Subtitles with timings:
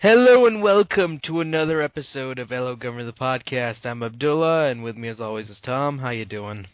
[0.00, 3.84] Hello and welcome to another episode of Hello Governor the podcast.
[3.84, 5.98] I'm Abdullah, and with me as always is Tom.
[5.98, 6.66] How you doing?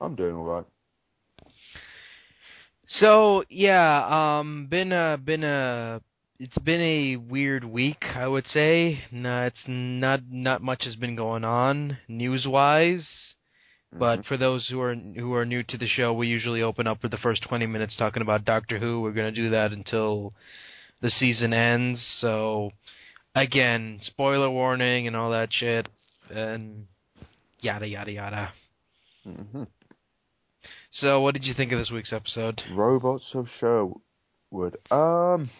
[0.00, 0.64] I'm doing all right.
[2.86, 6.00] So yeah, um, been a been a
[6.40, 9.04] it's been a weird week, I would say.
[9.12, 13.08] No, it's not not much has been going on news wise.
[13.96, 14.24] But Mhm.
[14.26, 17.12] for those who are who are new to the show, we usually open up with
[17.12, 19.00] the first 20 minutes talking about Doctor Who.
[19.00, 20.34] We're going to do that until
[21.04, 22.02] the season ends.
[22.20, 22.70] So
[23.34, 25.86] again, spoiler warning and all that shit
[26.34, 26.86] and
[27.60, 28.52] yada yada yada.
[29.26, 29.66] Mhm.
[30.90, 32.62] So what did you think of this week's episode?
[32.72, 34.78] Robots of Sherwood.
[34.90, 35.50] Um,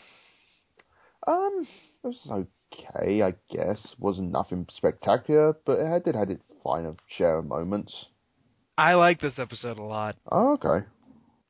[1.27, 1.69] um,
[2.03, 3.95] it was okay, I guess.
[3.99, 7.93] Wasn't nothing spectacular, but it had, it had its fine share of moments.
[8.79, 10.17] I like this episode a lot.
[10.33, 10.87] Oh, okay.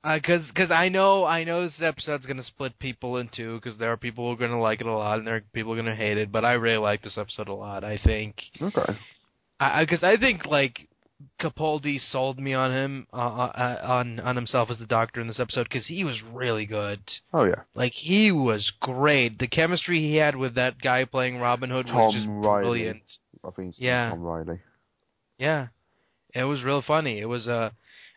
[0.05, 3.91] Because cause I know I know this episode's gonna split people in two because there
[3.93, 5.83] are people who are gonna like it a lot and there are people who are
[5.83, 6.31] gonna hate it.
[6.31, 7.85] But I really like this episode a lot.
[7.85, 8.95] I think Okay.
[9.61, 10.89] I because I, think like
[11.41, 15.41] Capaldi sold me on him uh, uh, on on himself as the Doctor in this
[15.41, 17.01] episode because he was really good.
[17.33, 17.63] Oh, yeah.
[17.75, 19.39] Like he was great.
[19.39, 22.63] The chemistry he had with that guy playing Robin Hood was Tom just Riley.
[22.63, 23.03] brilliant.
[23.47, 24.11] I think Yeah.
[24.11, 24.59] Tom Riley.
[25.39, 25.69] Yeah,
[26.35, 27.19] it was real funny.
[27.21, 27.73] It was a it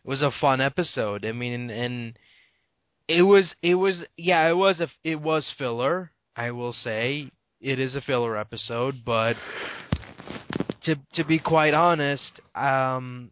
[0.08, 1.26] was a fun episode.
[1.26, 2.20] I mean, and, and
[3.08, 6.12] it was it was yeah, it was a it was filler.
[6.36, 7.30] I will say
[7.62, 9.36] it is a filler episode, but
[10.84, 13.32] to to be quite honest, um,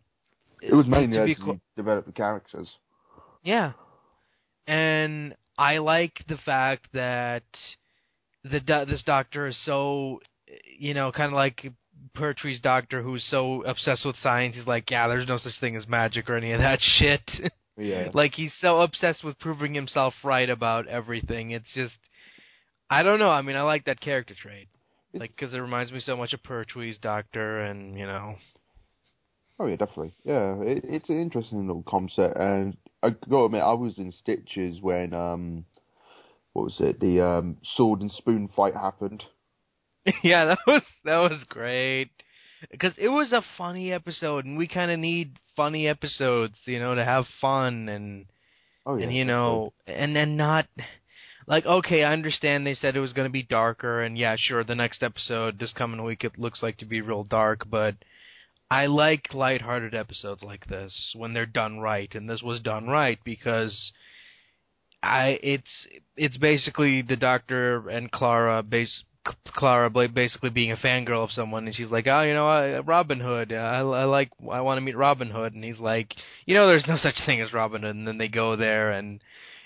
[0.61, 2.69] It was mainly to be qu- develop the characters.
[3.43, 3.73] yeah,
[4.67, 7.43] and I like the fact that
[8.43, 10.19] the this doctor is so,
[10.77, 11.71] you know, kind of like
[12.15, 14.55] Pertwee's doctor, who's so obsessed with science.
[14.55, 17.21] He's like, yeah, there's no such thing as magic or any of that shit.
[17.77, 18.09] Yeah.
[18.13, 21.51] like he's so obsessed with proving himself right about everything.
[21.51, 21.93] It's just,
[22.89, 23.29] I don't know.
[23.29, 24.69] I mean, I like that character trait,
[25.13, 28.35] like because it reminds me so much of Pertwee's doctor, and you know,
[29.59, 30.13] Oh yeah, definitely.
[30.23, 34.81] Yeah, it, it's an interesting little concept, and I gotta admit, I was in stitches
[34.81, 35.65] when um,
[36.53, 36.99] what was it?
[36.99, 39.23] The um sword and spoon fight happened.
[40.23, 42.11] yeah, that was that was great
[42.71, 46.95] because it was a funny episode, and we kind of need funny episodes, you know,
[46.95, 48.25] to have fun and
[48.85, 50.67] Oh yeah, and you know, and then not
[51.47, 54.63] like okay, I understand they said it was going to be darker, and yeah, sure,
[54.63, 57.95] the next episode this coming week it looks like to be real dark, but
[58.69, 63.19] I like lighthearted episodes like this when they're done right, and this was done right
[63.23, 63.91] because
[65.01, 69.03] I it's it's basically the Doctor and Clara base.
[69.47, 73.19] Clara basically being a fangirl of someone, and she's like, "Oh, you know, I, Robin
[73.19, 73.51] Hood.
[73.51, 74.31] uh, I, I like.
[74.51, 76.13] I want to meet Robin Hood." And he's like,
[76.45, 79.21] "You know, there's no such thing as Robin Hood." And then they go there, and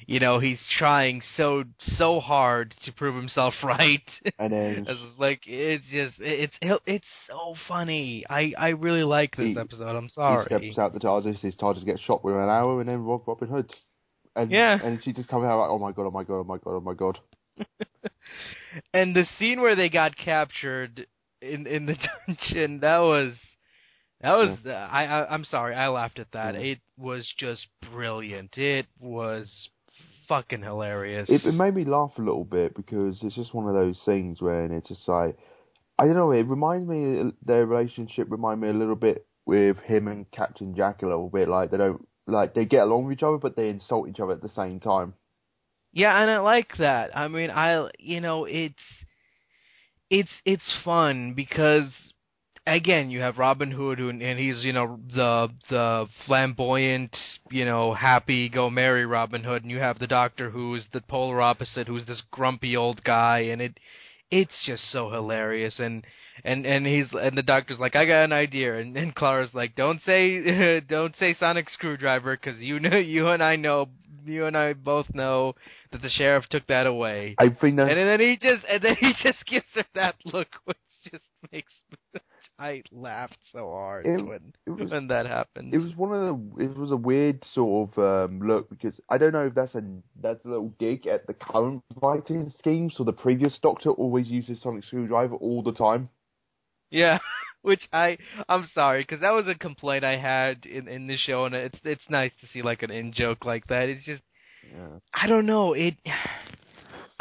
[0.08, 1.66] you know, he's trying so
[1.98, 4.02] so hard to prove himself right.
[4.40, 6.54] and then It's like it's just it's
[6.86, 8.26] it's so funny.
[8.30, 9.96] I I really like this He- episode.
[9.96, 10.46] I'm sorry.
[10.62, 13.24] he steps out the TARDIS, his TARDIS gets shot with an arrow, and then Rob
[13.28, 13.74] Robin Hood.
[14.36, 14.80] And, Yeah.
[14.82, 16.72] and she just comes out like, oh my god, oh my god, oh my god,
[16.76, 17.20] oh my god.
[18.94, 21.08] And the scene where they got captured
[21.42, 21.98] in in the
[22.28, 23.34] dungeon, that was
[24.22, 26.56] that was I, I I'm sorry, I laughed at that.
[26.56, 26.62] Yeah.
[26.62, 28.58] It was just brilliant.
[28.58, 29.70] It was
[30.30, 31.28] fucking hilarious.
[31.30, 34.42] It, it made me laugh a little bit because it's just one of those things
[34.42, 35.38] where it's just like,
[35.98, 40.08] I don't know, it reminds me, their relationship remind me a little bit with him
[40.08, 43.24] and Captain Jack a little bit, like they don't, like they get along with each
[43.24, 45.16] other but they insult each other at the same time.
[45.92, 47.16] Yeah, and I like that.
[47.18, 48.76] I mean, I you know, it's
[50.10, 51.90] it's it's fun because
[52.68, 57.16] again, you have Robin Hood who, and he's, you know, the the flamboyant,
[57.52, 61.42] you know, happy go merry Robin Hood and you have the doctor who's the polar
[61.42, 63.80] opposite who's this grumpy old guy and it
[64.32, 66.06] it's just so hilarious and
[66.44, 69.76] and and he's and the doctor's like I got an idea and and Clara's like
[69.76, 73.90] don't say don't say sonic screwdriver cuz you know you and I know
[74.26, 75.54] you and I both know
[75.92, 77.36] that the sheriff took that away.
[77.40, 80.48] I think that And then he just and then he just gives her that look,
[80.66, 80.78] which
[81.12, 81.72] just makes
[82.60, 85.74] I laughed so hard It- when it was- when that happened.
[85.74, 86.22] it was one of
[86.58, 89.76] the it was a weird sort of um, look because I don't know if that's
[89.76, 89.84] a
[90.22, 92.90] that's a little dig at the current writing scheme.
[92.92, 96.10] So the previous Doctor always uses sonic screwdriver all the time.
[96.92, 97.20] yeah,
[97.62, 98.18] which I
[98.48, 101.80] I'm sorry because that was a complaint I had in in the show, and it's
[101.84, 103.90] it's nice to see like an in joke like that.
[103.90, 104.24] It's just
[104.64, 105.00] Yeah.
[105.14, 105.96] I don't know it.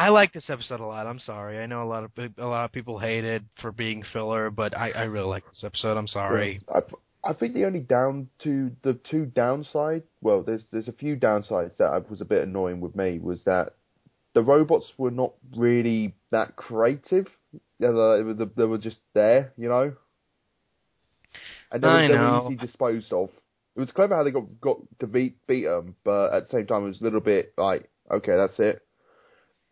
[0.01, 1.09] I like this episode a lot.
[1.09, 1.59] I'm sorry.
[1.59, 4.77] I know a lot of a lot of people hate it for being filler, but
[4.77, 5.97] I I really like this episode.
[5.97, 6.61] I'm sorry.
[6.73, 6.81] I,
[7.25, 11.77] I think the only down to the two downside, well, there's there's a few downsides
[11.79, 13.75] that was a bit annoying with me was that
[14.35, 17.27] the robots were not really that creative.
[17.81, 19.95] They they were, they were just there, you know.
[21.71, 22.31] And they, were, they know.
[22.33, 23.31] were easily disposed of.
[23.77, 26.67] It was clever how they got got to beat beat them, but at the same
[26.67, 28.83] time, it was a little bit like, okay, that's it.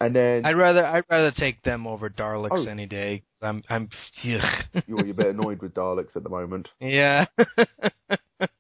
[0.00, 2.70] And then I'd rather I'd rather take them over Daleks Oh.
[2.70, 3.22] any day.
[3.42, 3.88] I'm I'm
[4.22, 4.40] you're,
[4.86, 6.68] you're a bit annoyed with Daleks at the moment.
[6.80, 7.26] yeah.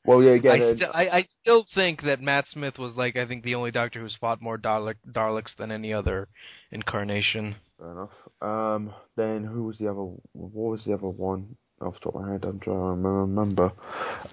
[0.06, 3.26] Well, yeah, again, I, st- I I still think that Matt Smith was like I
[3.26, 6.28] think the only Doctor who's fought more Dalek Daleks than any other
[6.70, 7.56] incarnation.
[7.78, 8.10] Fair enough.
[8.40, 10.00] Um, then who was the other?
[10.32, 11.56] What was the other one?
[11.80, 13.72] Off the top of my head, I'm trying to remember.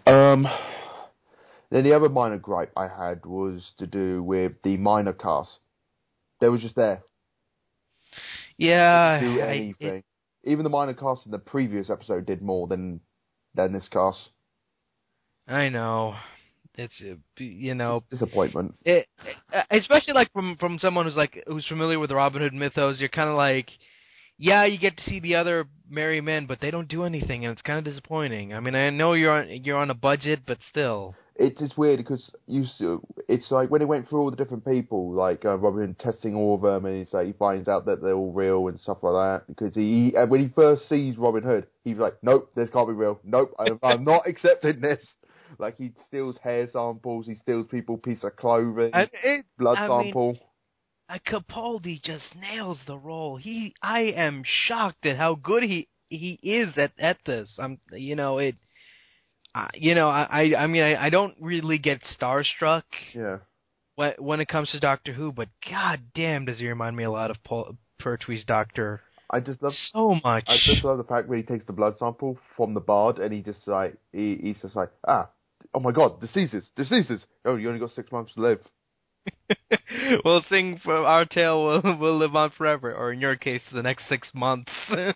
[0.08, 0.48] Um,
[1.70, 5.52] then the other minor gripe I had was to do with the minor cast.
[6.40, 7.04] They were just there.
[8.58, 10.06] Yeah, They didn't I- it-
[10.46, 13.00] Even the minor cast in the previous episode did more than
[13.56, 14.30] than this cast.
[15.48, 16.16] I know.
[16.76, 16.94] It's
[17.38, 18.74] you know It's disappointment.
[18.84, 19.08] it,
[19.70, 23.10] especially like from from someone who's like who's familiar with the Robin Hood mythos, you're
[23.10, 23.70] kind of like,
[24.38, 27.52] yeah, you get to see the other merry men, but they don't do anything, and
[27.52, 28.54] it's kind of disappointing.
[28.54, 31.16] I mean, I know you're on you're on a budget, but still.
[31.36, 32.66] It's just weird because you.
[33.28, 36.56] It's like when he went through all the different people, like uh, Robin testing all
[36.56, 39.14] of them, and he's like he finds out that they're all real and stuff like
[39.14, 39.48] that.
[39.48, 42.94] Because he, he when he first sees Robin Hood, he's like, "Nope, this can't be
[42.94, 43.20] real.
[43.24, 45.00] Nope, I, I'm not accepting this."
[45.60, 49.88] Like he steals hair samples, he steals people piece of clothing, And it, blood I
[49.88, 50.38] mean, sample.
[51.14, 53.38] Uh, Capaldi just nails the role.
[53.38, 57.54] He, I am shocked at how good he he is at at this.
[57.60, 58.56] I'm, you know, it.
[59.56, 62.84] Uh, you know, I, I, I mean, I, I don't really get starstruck
[63.14, 63.38] yeah,
[63.96, 67.12] when when it comes to Doctor Who, but god damn, does he remind me a
[67.12, 69.74] lot of Paul Pertwee's Doctor I just love.
[69.92, 70.46] so much.
[70.48, 73.34] I just love the fact where he takes the blood sample from the bard and
[73.34, 75.30] he just like he, he's just like ah
[75.74, 78.60] oh my god diseases diseases oh you only got six months to live
[80.26, 83.84] we'll sing for our tale will will live on forever, or in your case, the
[83.84, 84.72] next six months.
[84.90, 85.14] yeah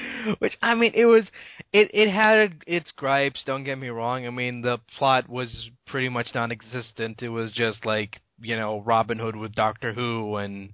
[0.38, 1.24] Which I mean, it was
[1.72, 3.42] it it had its gripes.
[3.44, 4.26] Don't get me wrong.
[4.26, 7.22] I mean, the plot was pretty much non-existent.
[7.22, 10.72] It was just like you know Robin Hood with Doctor Who, and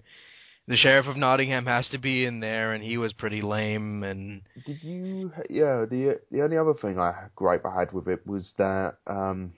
[0.69, 4.03] the sheriff of Nottingham has to be in there, and he was pretty lame.
[4.05, 5.33] And Did you?
[5.51, 5.85] Yeah.
[5.89, 9.55] The the only other thing I gripe I had with it was that um,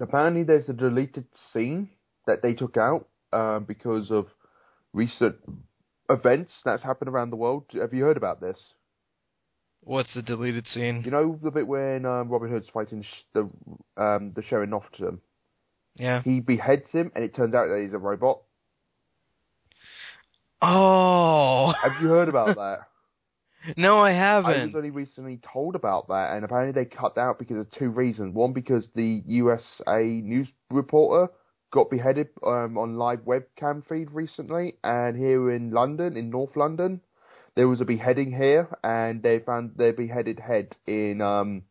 [0.00, 1.90] apparently there's a deleted scene
[2.26, 4.26] that they took out uh, because of
[4.92, 5.36] recent
[6.08, 7.64] events that's happened around the world.
[7.72, 8.58] Have you heard about this?
[9.84, 11.02] what's the deleted scene?
[11.04, 13.50] You know the bit when um, Robin Hood's fighting sh- the
[13.96, 15.20] um, the sheriff Nottingham.
[15.96, 16.22] Yeah.
[16.22, 18.40] He beheads him, and it turns out that he's a robot.
[20.60, 22.78] Oh Have you heard about that?
[23.76, 24.50] no, I haven't.
[24.52, 27.70] I was only recently told about that, and apparently they cut that out because of
[27.70, 28.34] two reasons.
[28.34, 31.32] One, because the USA news reporter
[31.72, 37.00] got beheaded um, on live webcam feed recently, and here in London, in North London,
[37.56, 41.62] there was a beheading here, and they found their beheaded head in um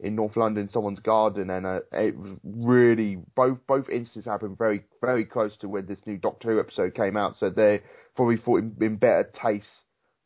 [0.00, 4.84] in North London, someone's garden, and uh, it was really both both instances happened very
[5.00, 7.82] very close to when this new Doctor Who episode came out, so they
[8.16, 9.66] probably thought it in better taste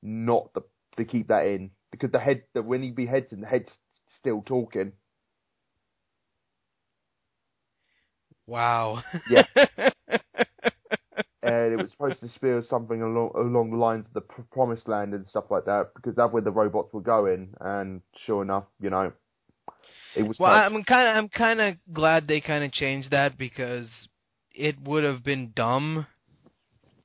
[0.02, 0.62] not the,
[0.96, 3.70] to keep that in because the head that when he beheads him, the head's
[4.18, 4.92] still talking.
[8.46, 9.02] Wow.
[9.30, 9.44] Yeah.
[11.42, 14.88] and it was supposed to spear something along along the lines of the pr- promised
[14.88, 17.54] land and stuff like that because that's where the robots were going.
[17.60, 19.12] And sure enough, you know,
[20.16, 20.38] it was.
[20.38, 20.50] Well.
[20.50, 23.88] I'm kind of I'm kind of glad they kind of changed that because
[24.54, 26.06] it would have been dumb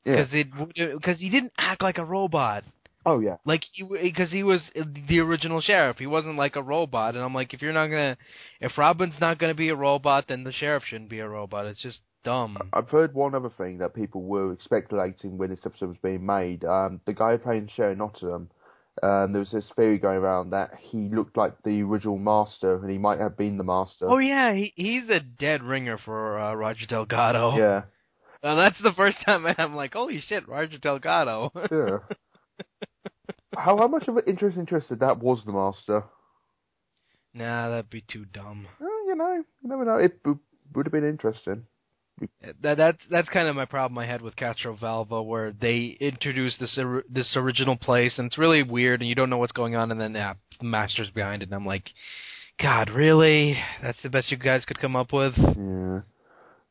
[0.06, 0.16] yeah.
[0.16, 2.64] because it because he didn't act like a robot.
[3.08, 3.38] Oh yeah.
[3.46, 5.96] Like he because he was the original sheriff.
[5.98, 8.18] He wasn't like a robot, and I'm like, if you're not gonna,
[8.60, 11.68] if Robin's not gonna be a robot, then the sheriff shouldn't be a robot.
[11.68, 12.58] It's just dumb.
[12.74, 16.66] I've heard one other thing that people were speculating when this episode was being made.
[16.66, 18.50] Um, the guy playing Sharon Nottingham,
[19.02, 22.92] um, there was this theory going around that he looked like the original Master, and
[22.92, 24.10] he might have been the Master.
[24.10, 27.56] Oh yeah, he he's a dead ringer for uh, Roger Delgado.
[27.58, 27.84] Yeah.
[28.44, 31.52] And that's the first time I'm like, holy shit, Roger Delgado.
[31.72, 31.98] Yeah.
[33.58, 36.04] how how much of an interest interested that was the Master?
[37.34, 38.68] nah, that'd be too dumb.
[38.80, 39.98] Well, you know, you never know.
[39.98, 40.40] It w-
[40.74, 41.66] would have been interesting.
[42.22, 46.60] Uh, that that's that's kind of my problem I had with Castrovalva, where they introduced
[46.60, 49.76] this or- this original place, and it's really weird, and you don't know what's going
[49.76, 51.92] on, and then yeah, the master's behind it, and I'm like,
[52.60, 53.56] God, really?
[53.84, 55.34] That's the best you guys could come up with?
[55.38, 56.02] Yeah.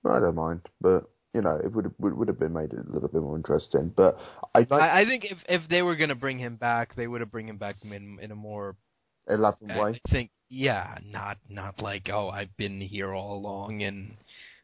[0.04, 1.04] I don't mind, but
[1.36, 3.92] you know, it would have would, would have been made a little bit more interesting.
[3.94, 4.18] But
[4.54, 7.20] I like I, I think if if they were gonna bring him back, they would
[7.20, 8.74] have bring him back in in a more
[9.28, 10.00] elaborate I way.
[10.04, 14.16] I think yeah, not not like oh I've been here all along and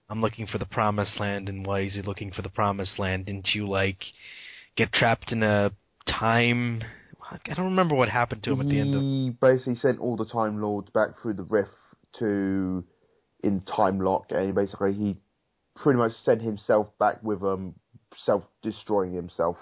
[0.09, 3.27] I'm looking for the promised land, and why is he looking for the promised land?
[3.27, 4.03] Didn't you like
[4.75, 5.73] get trapped in a
[6.09, 6.83] time?
[7.31, 9.01] I don't remember what happened to him at the end of.
[9.01, 11.71] He basically sent all the Time Lords back through the rift
[12.19, 12.85] to
[13.43, 15.17] in Time Lock, and he basically he
[15.77, 17.75] pretty much sent himself back with um
[18.25, 19.57] self destroying himself.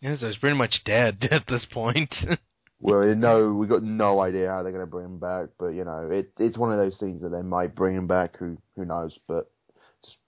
[0.00, 2.14] Yeah, so he's pretty much dead at this point.
[2.80, 5.84] well, no, we got no idea how they're going to bring him back, but you
[5.84, 8.36] know, it it's one of those things that they might bring him back.
[8.38, 9.18] Who who knows?
[9.26, 9.50] But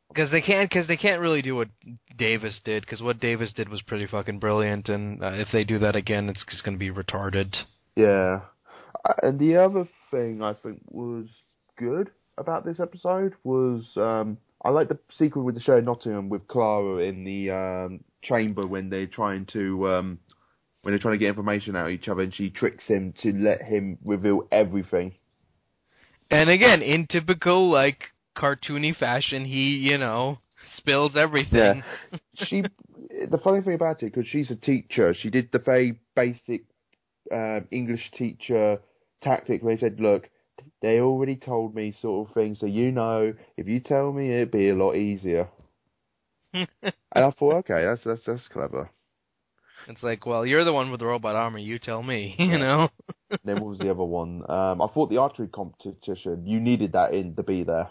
[0.08, 1.68] because they can't because they can't really do what
[2.18, 5.78] Davies did because what Davies did was pretty fucking brilliant, and uh, if they do
[5.80, 7.54] that again, it's just going to be retarded.
[7.96, 8.40] Yeah,
[9.04, 11.26] uh, and the other thing I think was
[11.78, 16.48] good about this episode was um, I like the sequence with the show Nottingham with
[16.48, 20.18] Clara in the um, chamber when they're trying to um,
[20.82, 23.32] when they're trying to get information out of each other, and she tricks him to
[23.32, 25.12] let him reveal everything.
[26.30, 28.00] And again, in typical like
[28.36, 30.38] cartoony fashion, he you know
[30.76, 31.82] spills everything.
[32.10, 32.18] Yeah.
[32.46, 32.62] she.
[33.30, 36.62] the funny thing about it, because she's a teacher, she did the very basic
[37.32, 38.78] uh, English teacher
[39.22, 40.28] tactic where he said, "Look,
[40.82, 44.50] they already told me sort of thing, so you know, if you tell me, it'd
[44.50, 45.48] be a lot easier."
[46.52, 46.68] and
[47.14, 48.90] I thought, okay, that's that's that's clever.
[49.88, 51.58] It's like, well, you're the one with the robot armor.
[51.58, 52.88] You tell me, you know.
[53.44, 54.42] then what was the other one?
[54.50, 56.46] Um, I thought the archery competition.
[56.46, 57.90] You needed that in to be there.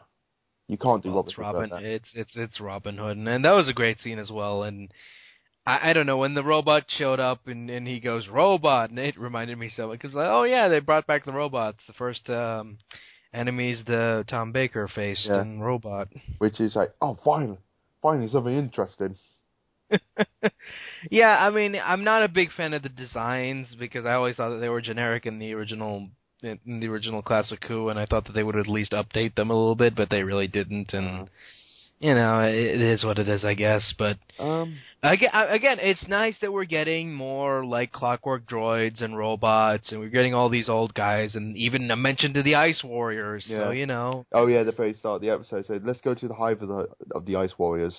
[0.67, 1.63] You can't do well, Robin.
[1.63, 1.86] It's Robin.
[1.86, 4.63] It's it's it's Robin Hood, and, and that was a great scene as well.
[4.63, 4.91] And
[5.66, 9.00] I, I don't know when the robot showed up and and he goes robot, and
[9.00, 11.80] it reminded me so because like oh yeah, they brought back the robots.
[11.88, 12.78] The first um
[13.34, 15.42] enemies the Tom Baker faced yeah.
[15.42, 17.58] in Robot, which is like oh finally,
[18.01, 19.16] finally something interesting.
[21.10, 24.51] yeah, I mean, I'm not a big fan of the designs because I always thought
[24.51, 26.10] that they were generic in the original
[26.42, 29.50] in the original classic Who, and I thought that they would at least update them
[29.50, 30.94] a little bit, but they really didn't.
[30.94, 31.25] And uh-huh.
[32.00, 33.94] You know, it, is what it is, I guess.
[33.98, 39.91] But um, again, again, it's nice that we're getting more like clockwork droids and robots,
[39.91, 43.46] and we're getting all these old guys, and even a mention to the Ice Warriors.
[43.48, 43.58] Yeah.
[43.58, 44.25] So you know.
[44.32, 46.70] Oh yeah, the very start of the episode said, "Let's go to the hive of
[46.70, 47.96] the of the Ice Warriors."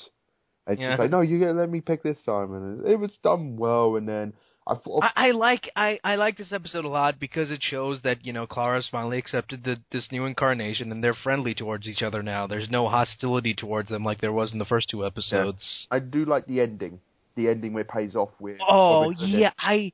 [0.66, 0.92] And yeah.
[0.92, 3.96] she's like, "No, you gotta let me pick this time," and it was done well.
[3.96, 4.32] And then
[4.70, 8.32] I, I, like I, I like this episode a lot because it shows that you
[8.32, 12.46] know Clara's finally accepted the, this new incarnation and they're friendly towards each other now.
[12.46, 15.86] There's no hostility towards them like there was in the first two episodes.
[15.90, 15.96] Yeah.
[15.96, 17.00] I do like the ending.
[17.36, 18.58] The ending where it pays off with.
[18.66, 19.92] Oh yeah, I.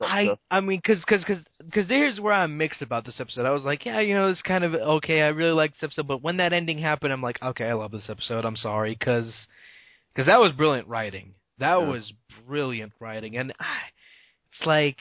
[0.00, 1.38] I I mean, cause cause cause
[1.74, 3.46] cause here's where I'm mixed about this episode.
[3.46, 5.22] I was like, yeah, you know, it's kind of okay.
[5.22, 7.90] I really like this episode, but when that ending happened, I'm like, okay, I love
[7.90, 8.44] this episode.
[8.44, 9.32] I'm sorry, cause
[10.14, 11.34] cause that was brilliant writing.
[11.58, 11.88] That yeah.
[11.88, 12.12] was
[12.46, 13.78] brilliant writing, and I,
[14.58, 14.98] it's like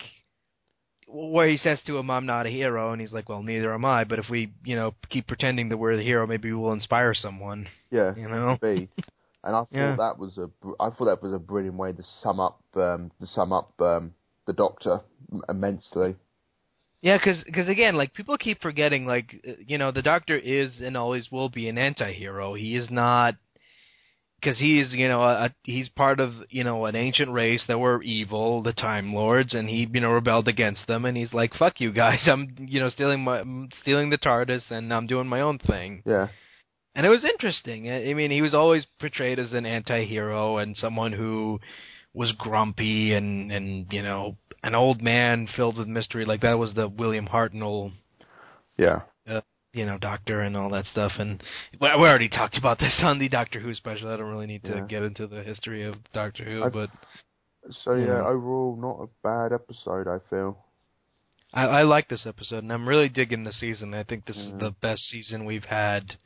[1.08, 3.86] where he says to him, "I'm not a hero," and he's like, "Well, neither am
[3.86, 7.14] I." But if we, you know, keep pretending that we're the hero, maybe we'll inspire
[7.14, 7.68] someone.
[7.92, 8.58] Yeah, you know.
[9.46, 9.96] And I thought yeah.
[9.96, 13.28] that was a, I thought that was a brilliant way to sum up, um, to
[13.28, 14.16] sum up um,
[14.48, 15.02] the Doctor
[15.48, 16.16] immensely.
[17.02, 19.36] Yeah, because cause again, like people keep forgetting, like
[19.68, 22.56] you know, the Doctor is and always will be an anti-hero.
[22.56, 23.36] He is not
[24.46, 28.04] because he's you know a, he's part of you know an ancient race that were
[28.04, 31.82] evil, the Time Lords, and he you know rebelled against them, and he's like, "Fuck
[31.82, 32.20] you guys!
[32.28, 33.44] I'm you know stealing my
[33.82, 36.28] stealing the TARDIS, and I'm doing my own thing." Yeah.
[36.94, 37.92] And it was interesting.
[37.92, 41.60] I mean, he was always portrayed as an anti-hero and someone who
[42.14, 46.24] was grumpy and and you know an old man filled with mystery.
[46.26, 47.92] Like that was the William Hartnell.
[48.78, 49.02] Yeah
[49.76, 51.12] you know, Doctor and all that stuff.
[51.20, 51.44] And
[51.80, 54.10] we already talked about this on the Doctor Who special.
[54.10, 54.86] I don't really need to yeah.
[54.88, 56.90] get into the history of Doctor Who, I've, but
[57.84, 60.08] so yeah, yeah, overall, not a bad episode.
[60.08, 60.58] I feel.
[61.54, 63.94] I, I like this episode, and I'm really digging the season.
[63.94, 66.18] I think this is the best season we've had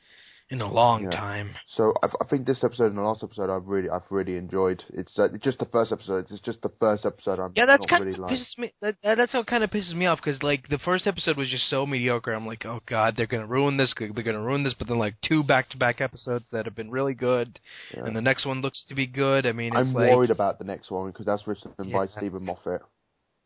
[0.52, 1.12] in a long yeah.
[1.12, 1.52] time.
[1.76, 4.84] So I, I, think this episode and the last episode I've really I've really enjoyed.
[4.90, 6.26] It's uh, just the first episode.
[6.30, 7.40] It's just the first episode.
[7.40, 8.74] I'm yeah, that's kind really of pisses me.
[8.82, 11.70] That, that's what kind of pisses me off because like the first episode was just
[11.70, 12.34] so mediocre.
[12.34, 13.94] I'm like, oh god, they're gonna ruin this.
[13.98, 14.74] They're gonna ruin this.
[14.78, 17.60] But then like two back to back episodes that have been really good,
[17.94, 18.06] yeah.
[18.06, 19.46] and the next one looks to be good.
[19.46, 21.96] I mean, I'm like, worried about the next one because that's written yeah.
[21.96, 22.82] by Steven Moffat.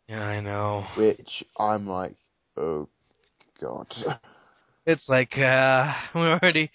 [0.07, 0.85] Yeah, I know.
[0.97, 2.15] Which I'm like,
[2.55, 2.87] oh
[3.59, 3.93] god.
[4.85, 6.71] It's like uh, we're already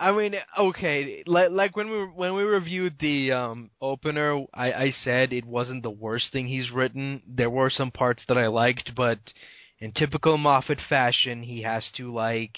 [0.00, 4.90] I mean, okay, like like when we when we reviewed the um opener, I I
[5.04, 7.20] said it wasn't the worst thing he's written.
[7.28, 9.18] There were some parts that I liked, but
[9.78, 12.56] in typical Moffat fashion, he has to like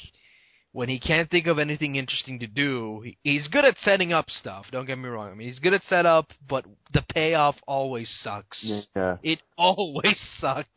[0.70, 4.66] when he can't think of anything interesting to do, he's good at setting up stuff.
[4.70, 5.32] Don't get me wrong.
[5.32, 8.58] I mean, he's good at setup, but the payoff always sucks.
[8.94, 9.16] Yeah.
[9.22, 10.68] It always sucks.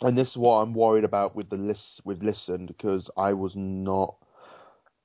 [0.00, 3.52] And this is what I'm worried about with the list with Listen because I was
[3.54, 4.16] not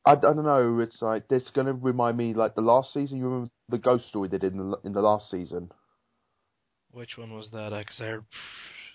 [0.05, 0.79] I, I don't know.
[0.79, 3.17] It's like it's going to remind me like the last season.
[3.17, 5.71] You remember the ghost story they did in the in the last season?
[6.91, 7.71] Which one was that?
[7.71, 8.15] Because I,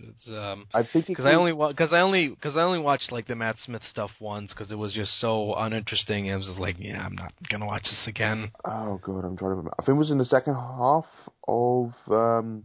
[0.01, 3.29] it's um, I think because I only because I only because I only watched like
[3.29, 6.33] the Matt Smith stuff once because it was just so uninteresting.
[6.33, 8.51] I was just like, yeah, I'm not gonna watch this again.
[8.65, 9.75] Oh god, I'm trying to remember.
[9.79, 11.07] I think it was in the second half
[11.47, 12.65] of um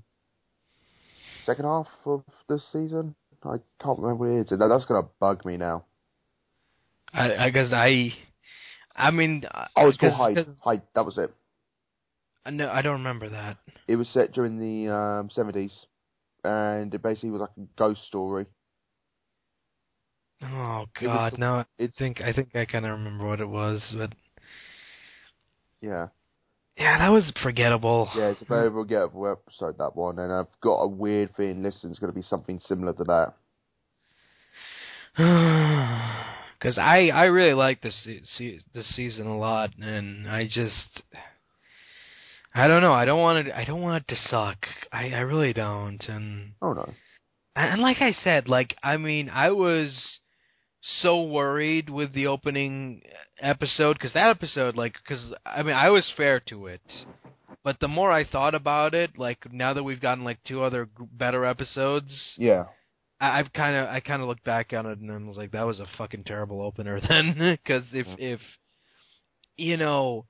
[1.45, 3.15] second half of this season.
[3.43, 4.57] I can't remember what it is.
[4.59, 5.85] That, that's gonna bug me now.
[7.13, 8.13] I I guess I,
[8.95, 9.43] I mean,
[9.75, 10.45] Oh, it's called Hyde.
[10.63, 10.81] Hyde.
[10.95, 11.33] That was it.
[12.51, 13.57] no, I don't remember that.
[13.87, 15.71] It was set during the um, 70s,
[16.43, 18.45] and it basically was like a ghost story.
[20.43, 21.65] Oh It God, the- no.
[21.79, 24.13] I think I think I kind of remember what it was, but
[25.81, 26.07] Yeah,
[26.79, 28.09] yeah, that was forgettable.
[28.15, 31.75] yeah, it's a very forgettable episode that one, and I've got a weird feeling this
[31.83, 33.33] is going to be something similar to that.
[36.59, 38.05] Because I I really like this
[38.73, 41.01] this season a lot, and I just
[42.53, 42.91] I don't know.
[42.91, 43.53] I don't want it.
[43.53, 44.57] I don't want it to suck.
[44.91, 46.03] I I really don't.
[46.09, 46.93] And Oh no,
[47.55, 50.19] and like I said, like I mean, I was
[51.01, 53.03] so worried with the opening
[53.41, 56.81] episode because that episode, like, because I mean, I was fair to it.
[57.63, 60.87] But the more I thought about it, like now that we've gotten like two other
[61.11, 62.65] better episodes, yeah,
[63.19, 65.51] I, I've kind of I kind of looked back on it and I was like,
[65.51, 68.15] that was a fucking terrible opener then, because if mm.
[68.17, 68.39] if
[69.57, 70.25] you know,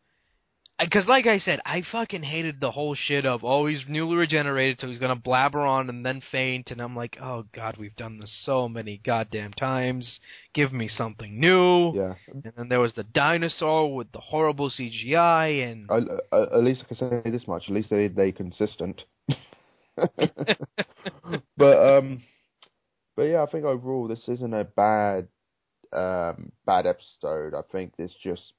[0.80, 4.80] because like I said, I fucking hated the whole shit of oh he's newly regenerated,
[4.80, 8.20] so he's gonna blabber on and then faint, and I'm like, oh god, we've done
[8.20, 10.20] this so many goddamn times.
[10.54, 11.94] Give me something new.
[11.96, 12.16] yeah.
[12.28, 15.90] And then there was the dinosaur with the horrible CGI and.
[15.92, 17.64] I, I, at least I can say this much.
[17.68, 19.04] At least they they consistent.
[21.58, 22.22] but um,
[23.16, 25.28] but yeah, I think overall this isn't a bad
[25.92, 27.54] um bad episode.
[27.54, 28.54] I think it's just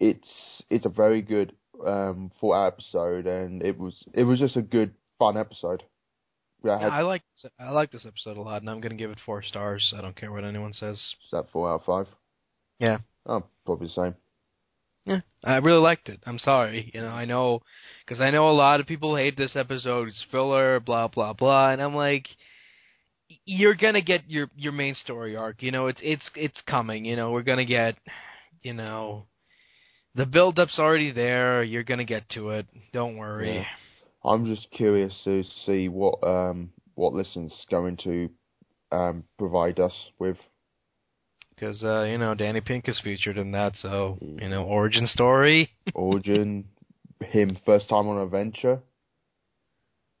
[0.00, 0.28] it's
[0.70, 1.54] it's a very good
[1.86, 5.82] um out episode, and it was it was just a good fun episode.
[6.64, 7.22] Yeah, I Yeah, I like
[7.60, 9.92] I like this episode a lot, and I'm gonna give it four stars.
[9.96, 10.96] I don't care what anyone says.
[10.96, 12.06] Is that four out of five.
[12.78, 12.98] Yeah.
[13.26, 14.14] Oh, probably the same.
[15.04, 16.20] Yeah, I really liked it.
[16.26, 17.62] I'm sorry, you know, I know,
[18.04, 20.08] because I know a lot of people hate this episode.
[20.08, 22.26] It's filler, blah blah blah, and I'm like,
[23.44, 25.62] you're gonna get your your main story arc.
[25.62, 27.06] You know, it's it's it's coming.
[27.06, 27.96] You know, we're gonna get,
[28.62, 29.26] you know,
[30.14, 31.62] the build up's already there.
[31.62, 32.66] You're gonna get to it.
[32.92, 33.56] Don't worry.
[33.56, 33.64] Yeah.
[34.24, 38.28] I'm just curious to see what um what listen's going to
[38.92, 40.36] um provide us with.
[41.54, 45.70] Because uh, you know, Danny Pink is featured in that, so you know, origin story.
[45.94, 46.64] Origin,
[47.20, 48.80] him first time on an adventure.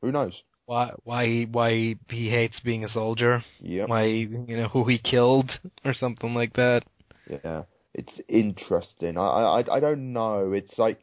[0.02, 0.32] Who knows?
[0.66, 3.42] Why why he why he, he hates being a soldier.
[3.60, 3.88] Yep.
[3.88, 5.50] Why you know who he killed
[5.84, 6.82] or something like that.
[7.30, 7.62] Yeah.
[7.94, 9.16] It's interesting.
[9.18, 10.52] I, I I don't know.
[10.52, 11.00] It's like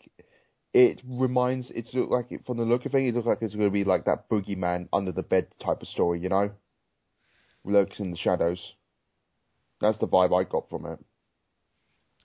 [0.74, 1.72] it reminds.
[1.72, 3.84] It's like it, from the look of things, it looks like it's going to be
[3.84, 6.20] like that boogeyman under the bed type of story.
[6.20, 6.52] You know,
[7.64, 8.60] lurks in the shadows.
[9.82, 11.00] That's the vibe I got from it.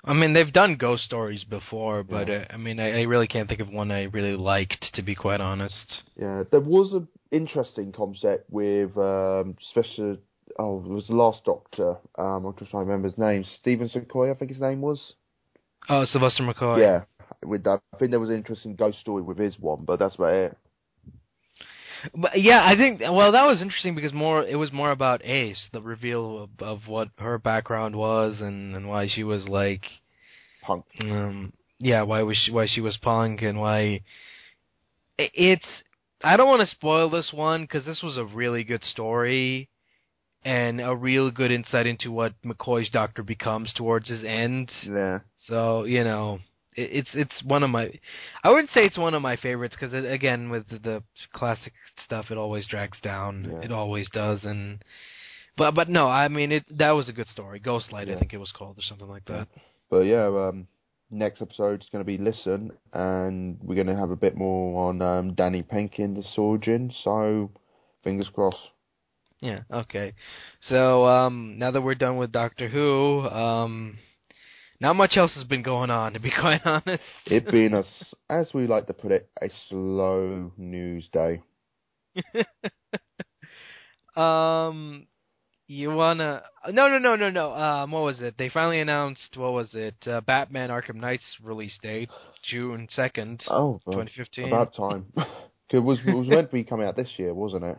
[0.04, 2.46] I mean, they've done ghost stories before, but Yeah.
[2.50, 5.14] uh, I mean, I, I really can't think of one I really liked, to be
[5.14, 6.02] quite honest.
[6.16, 10.16] Yeah, there was an interesting concept with um, special.
[10.58, 11.96] Oh, it was the Last Doctor.
[12.18, 13.44] Um, I'm just trying to remember his name.
[13.60, 15.14] Stephen Sequoia, I think his name was.
[15.88, 16.80] Oh, Sylvester McCoy.
[16.80, 17.02] Yeah,
[17.44, 20.16] with that, I think there was an interesting ghost story with his one, but that's
[20.16, 20.56] about it.
[22.14, 25.68] But yeah, I think well that was interesting because more it was more about Ace,
[25.72, 29.84] the reveal of, of what her background was and and why she was like
[30.62, 30.84] Punk.
[31.00, 34.02] um yeah why was she why she was punk and why
[35.18, 35.66] it's
[36.22, 39.68] I don't want to spoil this one because this was a really good story
[40.44, 44.70] and a real good insight into what McCoy's doctor becomes towards his end.
[44.86, 46.40] Yeah, So you know,
[46.76, 47.92] it, it's it's one of my.
[48.42, 51.72] I wouldn't say it's one of my favorites because again, with the, the classic
[52.04, 53.48] stuff, it always drags down.
[53.50, 53.66] Yeah.
[53.66, 54.82] It always does, and
[55.56, 56.64] but but no, I mean it.
[56.78, 57.60] That was a good story.
[57.60, 59.48] Ghostlight, I think it was called or something like that.
[59.90, 60.66] but yeah, um,
[61.10, 64.88] next episode is going to be Listen, and we're going to have a bit more
[64.88, 66.92] on um, Danny Penkin, the surgeon.
[67.04, 67.50] So,
[68.02, 68.58] fingers crossed.
[69.40, 69.60] Yeah.
[69.72, 70.14] Okay.
[70.62, 73.98] So um, now that we're done with Doctor Who, um,
[74.80, 77.02] not much else has been going on, to be quite honest.
[77.26, 77.82] It being a,
[78.28, 81.42] as we like to put it, a slow news day.
[84.16, 85.06] Um,
[85.66, 86.42] you wanna?
[86.68, 87.52] No, no, no, no, no.
[87.54, 88.34] Um, what was it?
[88.36, 89.94] They finally announced what was it?
[90.06, 92.10] Uh, Batman: Arkham Knight's release date,
[92.42, 94.48] June second, Oh, twenty fifteen.
[94.48, 95.06] about time.
[95.70, 97.78] it was it was meant to be coming out this year, wasn't it?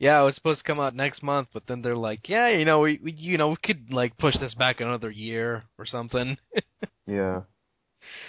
[0.00, 2.64] Yeah, it was supposed to come out next month, but then they're like, yeah, you
[2.64, 6.36] know, we, we you know, we could like push this back another year or something.
[7.06, 7.40] Yeah.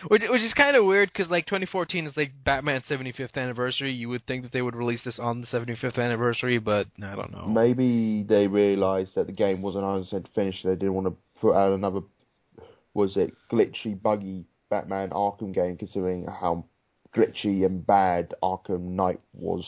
[0.08, 3.94] Which which is kind of weird because like 2014 is like Batman's 75th anniversary.
[3.94, 7.32] You would think that they would release this on the 75th anniversary, but I don't
[7.32, 7.46] know.
[7.48, 10.64] Maybe they realised that the game wasn't 100% finished.
[10.64, 12.02] They didn't want to put out another,
[12.94, 16.66] was it glitchy, buggy Batman Arkham game, considering how
[17.16, 19.64] glitchy and bad Arkham Knight was.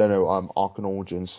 [0.00, 1.30] No, no, um, Arkham Origins.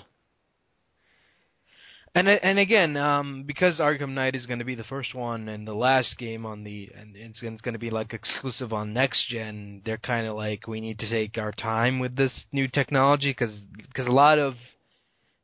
[2.14, 5.66] And and again, um, because Arkham Knight is going to be the first one and
[5.68, 9.30] the last game on the, and it's, it's going to be like exclusive on next
[9.30, 9.82] gen.
[9.84, 13.58] They're kind of like we need to take our time with this new technology because
[13.88, 14.56] because a lot of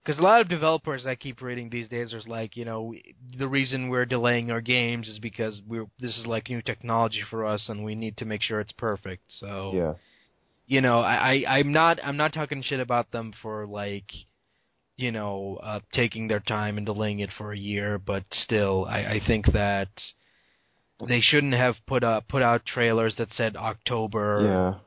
[0.04, 2.94] because a lot of developers I keep reading these days are like, you know,
[3.38, 7.46] the reason we're delaying our games is because we're this is like new technology for
[7.46, 9.24] us and we need to make sure it's perfect.
[9.40, 9.94] So Yeah.
[10.68, 14.12] You know, I, I I'm not I'm not talking shit about them for like
[14.98, 18.98] you know, uh, taking their time and delaying it for a year, but still, I,
[18.98, 19.90] I think that
[21.08, 24.80] they shouldn't have put up put out trailers that said October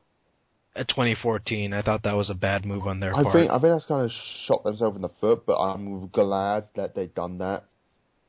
[0.74, 0.80] Yeah.
[0.80, 1.72] uh, 2014.
[1.72, 3.34] I thought that was a bad move on their I part.
[3.34, 4.10] think I think that's kind of
[4.46, 7.64] shot themselves in the foot, but I'm glad that they've done that.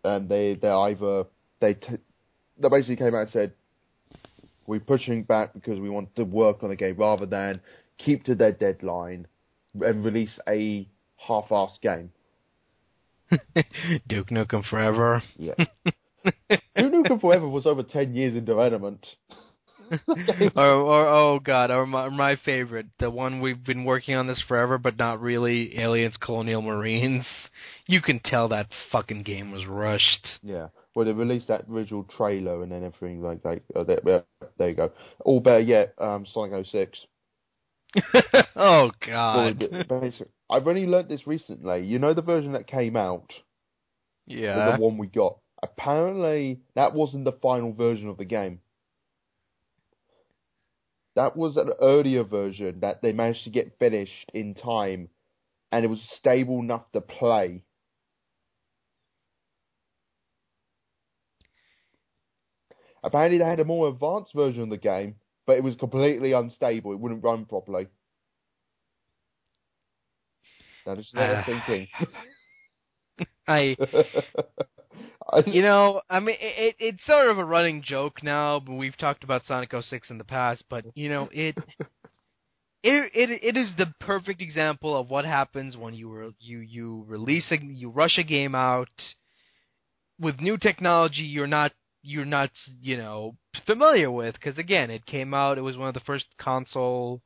[0.03, 1.25] And they they either
[1.59, 1.97] they t-
[2.59, 3.53] they basically came out and said
[4.67, 7.61] we're pushing back because we want to work on the game rather than
[7.97, 9.27] keep to their deadline
[9.79, 12.11] and release a half-assed game.
[14.07, 15.23] Duke Nukem Forever.
[15.37, 15.53] Yeah.
[16.49, 19.05] Duke Nukem Forever was over ten years in development.
[19.91, 24.15] or, or oh, oh, oh god, or my, my favorite, the one we've been working
[24.15, 25.77] on this forever, but not really.
[25.79, 27.25] Aliens, Colonial Marines.
[27.87, 30.27] You can tell that fucking game was rushed.
[30.43, 30.67] Yeah.
[30.93, 33.61] Well, they released that original trailer and then everything like that.
[33.73, 34.23] Uh, there,
[34.57, 34.91] there you go.
[35.21, 36.99] All better yet, um, Sonic 06.
[38.55, 39.63] oh god.
[40.49, 41.85] I've only learnt this recently.
[41.85, 43.31] You know the version that came out,
[44.27, 44.75] yeah.
[44.75, 45.37] the one we got.
[45.63, 48.59] Apparently, that wasn't the final version of the game.
[51.15, 55.09] That was an earlier version that they managed to get finished in time,
[55.71, 57.63] and it was stable enough to play.
[63.03, 66.91] Apparently, they had a more advanced version of the game, but it was completely unstable.
[66.91, 67.87] It wouldn't run properly.
[70.85, 71.43] That is what I'm Ah.
[71.45, 71.87] thinking.
[73.47, 73.75] I,
[75.31, 78.59] I, you know, I mean, it, it it's sort of a running joke now.
[78.59, 81.55] But we've talked about Sonic 06 in the past, but you know, it,
[82.83, 87.03] it, it, it is the perfect example of what happens when you re- you you
[87.07, 88.89] release a you rush a game out
[90.19, 91.23] with new technology.
[91.23, 91.71] You're not
[92.03, 93.35] you're not you know
[93.65, 95.57] familiar with because again, it came out.
[95.57, 97.21] It was one of the first console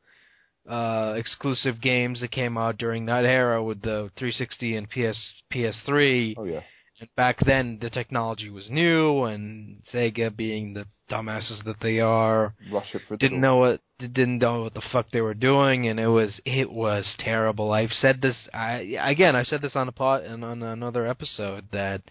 [0.68, 5.20] uh exclusive games that came out during that era with the 360 and PS
[5.54, 6.36] PS3.
[6.38, 6.62] oh yeah.
[7.00, 12.56] And back then, the technology was new, and Sega, being the dumbasses that they are,
[12.72, 15.88] Rush it for the didn't know what didn't know what the fuck they were doing,
[15.88, 17.74] and it was it was terrible.
[17.74, 19.36] I've said this I again.
[19.36, 22.02] I've said this on a pot and on another episode that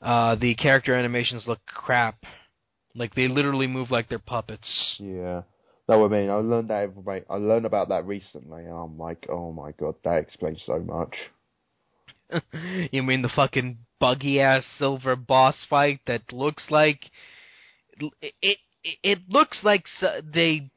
[0.00, 2.24] uh the character animations look crap.
[2.94, 4.96] Like they literally move like they're puppets.
[4.98, 5.42] Yeah.
[5.88, 6.92] No, I mean, I learned that.
[7.28, 8.62] I learned about that recently.
[8.64, 11.14] and I'm like, oh my god, that explains so much.
[12.92, 17.10] you mean the fucking buggy ass silver boss fight that looks like
[18.00, 18.58] it it,
[19.02, 20.70] it looks like s- they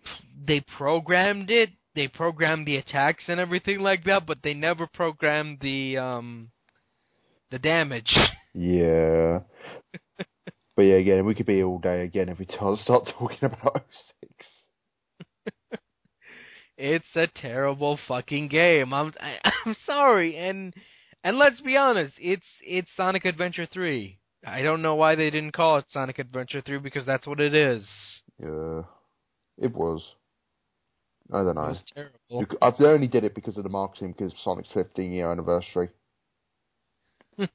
[0.46, 5.60] they programmed it they programmed the attacks and everything like that but they never programmed
[5.62, 6.50] the um
[7.54, 8.12] the damage
[8.56, 9.42] Yeah.
[10.76, 12.80] but yeah, again, we could be all day again if we start
[13.18, 13.86] talking about
[15.72, 15.80] 06.
[16.78, 20.74] it's a terrible fucking game i'm I, i'm sorry and
[21.24, 25.52] and let's be honest it's it's sonic adventure 3 i don't know why they didn't
[25.54, 27.86] call it sonic adventure 3 because that's what it is
[28.40, 28.82] Yeah.
[29.60, 30.02] It was.
[31.32, 31.62] I don't it know.
[31.68, 35.32] was terrible I they only did it because of the marketing, because Sonic's 15 year
[35.32, 35.90] anniversary.
[37.40, 37.48] Uh,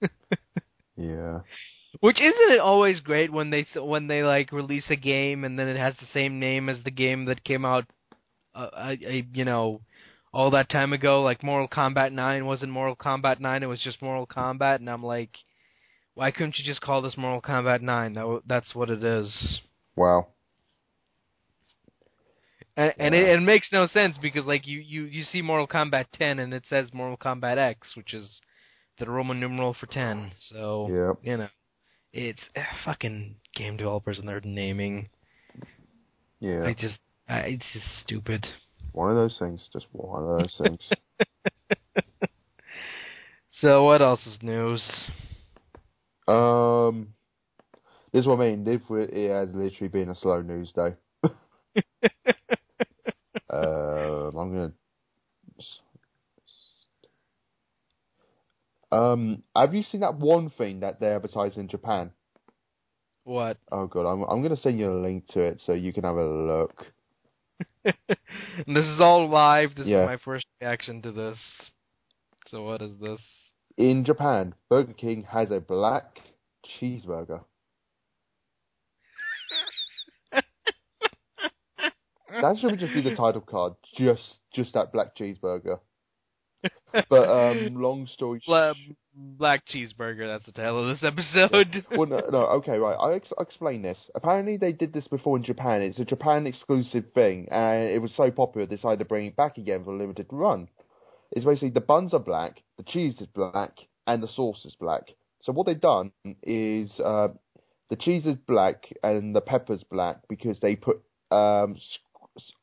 [0.96, 1.40] Yeah.
[2.00, 5.58] which isn't it always great when they s- when they like release a game and
[5.58, 7.86] then it has the same name as the game that came out,
[8.54, 9.80] uh, a, a, you know,
[10.32, 11.22] all that time ago.
[11.22, 14.76] Like Mortal Kombat Nine wasn't Mortal Kombat Nine; it was just Mortal Kombat.
[14.76, 15.36] And I'm like,
[16.14, 18.14] why couldn't you just call this Mortal Kombat Nine?
[18.14, 19.60] That, that's what it is.
[19.96, 20.28] Wow.
[22.76, 26.06] And, and it, it makes no sense because like you, you you see Mortal Kombat
[26.14, 28.40] 10 and it says Mortal Kombat X, which is
[28.98, 30.32] the Roman numeral for 10.
[30.50, 31.12] So Yeah.
[31.30, 31.48] you know,
[32.12, 35.10] it's eh, fucking game developers and their naming.
[36.40, 36.64] Yeah.
[36.64, 38.46] I just, I, it's just stupid.
[38.92, 39.68] One of those things.
[39.72, 40.80] Just one of those things.
[43.60, 44.82] so what else is news?
[46.26, 47.14] Um,
[48.12, 48.66] this is what I mean.
[48.66, 50.94] It has literally been a slow news day.
[53.52, 54.72] Um, I'm gonna.
[58.92, 62.12] Um, have you seen that one thing that they advertise in Japan?
[63.24, 63.58] what?
[63.70, 66.16] Oh god, I'm I'm gonna send you a link to it so you can have
[66.16, 66.86] a look.
[68.66, 69.74] This is all live.
[69.74, 70.04] This Yeah.
[70.04, 71.38] is my first reaction to this.
[72.48, 73.20] So what is this?
[73.76, 76.20] In Japan, Burger King has a black
[76.64, 77.44] cheeseburger.
[82.40, 83.74] That should just be the title card.
[83.96, 85.80] Just just that black cheeseburger.
[87.08, 88.76] But um, long story short.
[89.14, 90.26] Black cheeseburger.
[90.26, 91.84] That's the title of this episode.
[91.98, 92.96] Well, no, no, okay, right.
[92.98, 93.98] I'll, ex- I'll explain this.
[94.14, 95.82] Apparently, they did this before in Japan.
[95.82, 99.36] It's a Japan exclusive thing, and it was so popular, they decided to bring it
[99.36, 100.68] back again for a limited run.
[101.30, 103.72] It's basically the buns are black, the cheese is black,
[104.06, 105.08] and the sauce is black.
[105.42, 107.28] So what they've done is uh,
[107.90, 111.76] the cheese is black and the pepper's black because they put um,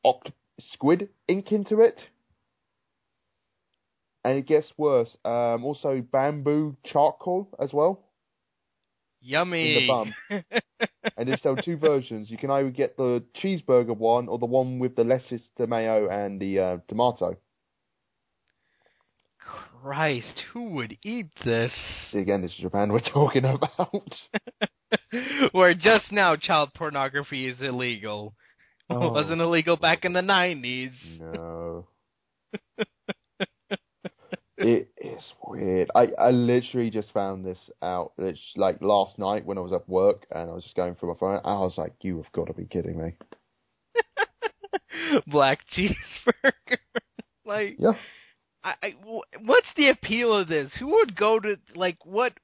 [0.04, 0.32] oct-
[0.72, 1.98] squid ink into it.
[4.24, 5.08] And it gets worse.
[5.24, 8.04] Um, also, bamboo charcoal as well
[9.22, 9.74] Yummy.
[9.74, 10.14] in the bum.
[11.16, 12.30] and they sell two versions.
[12.30, 16.40] You can either get the cheeseburger one or the one with the lettuce, mayo and
[16.40, 17.36] the uh, tomato.
[19.82, 21.72] Christ, who would eat this?
[22.12, 24.14] Again, this is Japan we're talking about.
[25.52, 28.34] Where just now child pornography is illegal.
[28.90, 29.06] Oh.
[29.06, 30.92] It wasn't illegal back in the nineties.
[31.18, 31.86] no.
[34.58, 35.90] it is weird.
[35.94, 39.88] I, I literally just found this out it's like last night when I was at
[39.88, 41.40] work and I was just going through my phone.
[41.44, 43.14] I was like, you have got to be kidding me.
[45.26, 46.78] Black cheeseburger.
[47.44, 47.92] like, Yeah.
[48.62, 48.94] I, I,
[49.42, 50.70] what's the appeal of this?
[50.78, 52.34] Who would go to like what?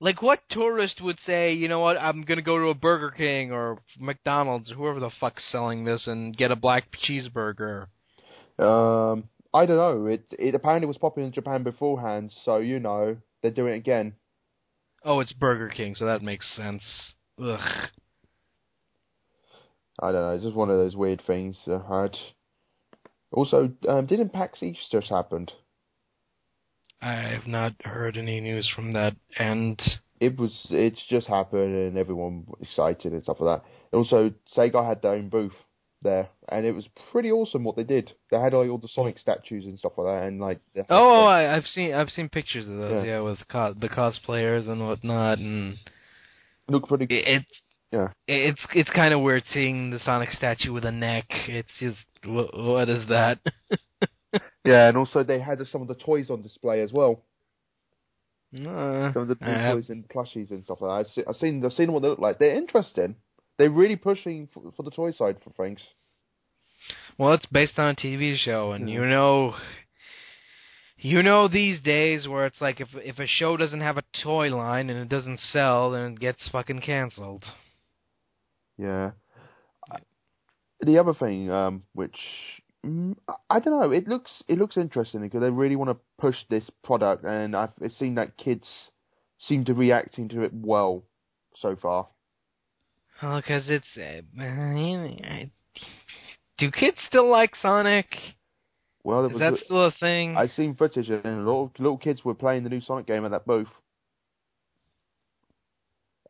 [0.00, 3.52] Like what tourist would say, you know what, I'm gonna go to a Burger King
[3.52, 7.86] or McDonald's, or whoever the fuck's selling this, and get a black cheeseburger.
[8.58, 10.06] Um, I don't know.
[10.06, 14.14] It it apparently was popular in Japan beforehand, so you know they're doing it again.
[15.04, 16.82] Oh, it's Burger King, so that makes sense.
[17.42, 17.88] Ugh.
[20.02, 20.30] I don't know.
[20.30, 22.16] It's just one of those weird things I heard.
[23.32, 25.52] Also, um, didn't PAX East just happened?
[27.02, 29.80] I've not heard any news from that end.
[30.20, 30.52] It was.
[30.70, 33.68] It's just happened, and everyone was excited and stuff like that.
[33.92, 35.52] And also, Sega had their own booth
[36.02, 38.12] there, and it was pretty awesome what they did.
[38.30, 40.60] They had like all the Sonic statues and stuff like that, and like.
[40.76, 43.12] had Oh, I, I've seen I've seen pictures of those, Yeah.
[43.12, 45.78] yeah, with co- the cosplayers and whatnot, and
[46.68, 47.04] look pretty.
[47.06, 47.50] it, it's
[47.90, 48.08] Yeah.
[48.28, 51.24] it's it's kind of weird seeing the Sonic statue with a neck.
[51.48, 53.38] It's just wh- what is that?
[54.70, 57.22] Yeah, and also they had some of the toys on display as well.
[58.54, 61.08] Uh, Some of the have- toys and plushies and stuff like that.
[61.08, 62.38] I've seen, I've seen, I've seen what they look like.
[62.38, 63.14] They're interesting.
[63.58, 65.80] They're really pushing for, for the toy side for things.
[67.18, 68.94] well, it's based on a TV show, and Yeah.
[68.96, 69.54] you know,
[70.98, 74.48] you know these days where it's like if if a show doesn't have a toy
[74.54, 77.44] line and it doesn't sell, then it gets fucking canceled.
[78.78, 79.12] Yeah.
[80.80, 82.16] The other thing, um, which
[82.84, 86.36] I- I don't know, it looks it looks interesting because they really want to push
[86.48, 88.66] this product, and I've seen that kids
[89.38, 91.04] seem to reacting to it well
[91.56, 92.08] so far.
[93.20, 95.50] Because it's uh, I-
[96.58, 98.06] do kids still like Sonic?
[99.02, 99.40] Well, it Is was.
[99.40, 100.36] that still a thing?
[100.36, 103.24] I've seen footage, and a lot of little kids were playing the new Sonic game
[103.24, 103.68] at that booth.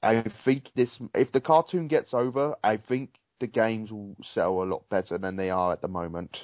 [0.03, 3.11] I think this, if the cartoon gets over, I think
[3.41, 6.37] the games will sell a lot better than they are at the moment.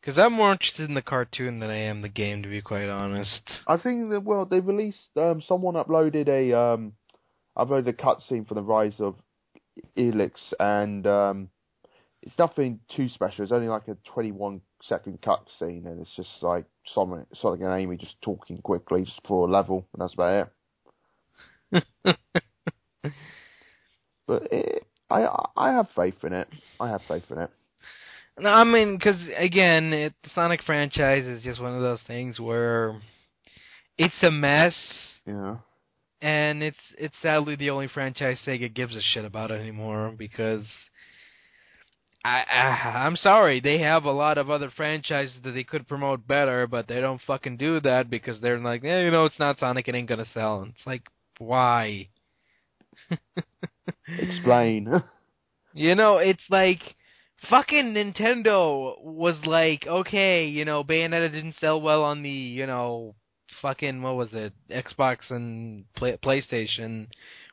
[0.00, 2.88] Because I'm more interested in the cartoon than I am the game, to be quite
[2.88, 3.42] honest.
[3.66, 4.98] I think that well, they released.
[5.16, 6.92] Um, someone uploaded a um,
[7.56, 9.16] uploaded a cutscene for the Rise of
[9.96, 11.48] Lyric, and um,
[12.22, 13.42] it's nothing too special.
[13.42, 17.96] It's only like a 21 second cutscene, and it's just like Sonic, Sonic and Amy
[17.96, 20.48] just talking quickly just for a level, and that's about
[21.72, 21.84] it.
[24.28, 26.48] But it, I I have faith in it.
[26.80, 27.50] I have faith in it.
[28.40, 32.38] No, I mean, because again, it, the Sonic franchise is just one of those things
[32.38, 33.00] where
[33.96, 34.74] it's a mess,
[35.26, 35.56] Yeah.
[36.22, 40.14] and it's it's sadly the only franchise Sega gives a shit about anymore.
[40.16, 40.64] Because
[42.24, 42.58] I, I
[43.06, 46.86] I'm sorry, they have a lot of other franchises that they could promote better, but
[46.86, 49.94] they don't fucking do that because they're like, eh, you know, it's not Sonic, it
[49.96, 50.60] ain't gonna sell.
[50.60, 51.02] And it's like,
[51.38, 52.08] why?
[54.18, 55.02] Explain.
[55.74, 56.80] You know, it's like
[57.48, 63.14] fucking Nintendo was like, okay, you know, Bayonetta didn't sell well on the, you know,
[63.62, 67.06] fucking what was it, Xbox and Play- PlayStation.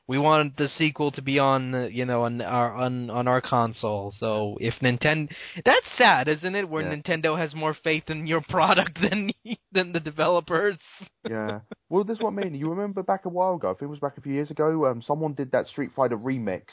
[0.07, 4.13] We wanted the sequel to be on, you know, on our on on our console.
[4.19, 5.29] So if Nintendo,
[5.65, 6.69] that's sad, isn't it?
[6.69, 6.95] Where Yeah.
[6.95, 9.31] Nintendo has more faith in your product than
[9.71, 10.77] than the developers.
[11.27, 11.61] Yeah.
[11.89, 12.53] Well, this is what I mean.
[12.53, 14.85] You remember back a while ago, I think it was back a few years ago,
[14.85, 16.65] um, someone did that Street Fighter remix,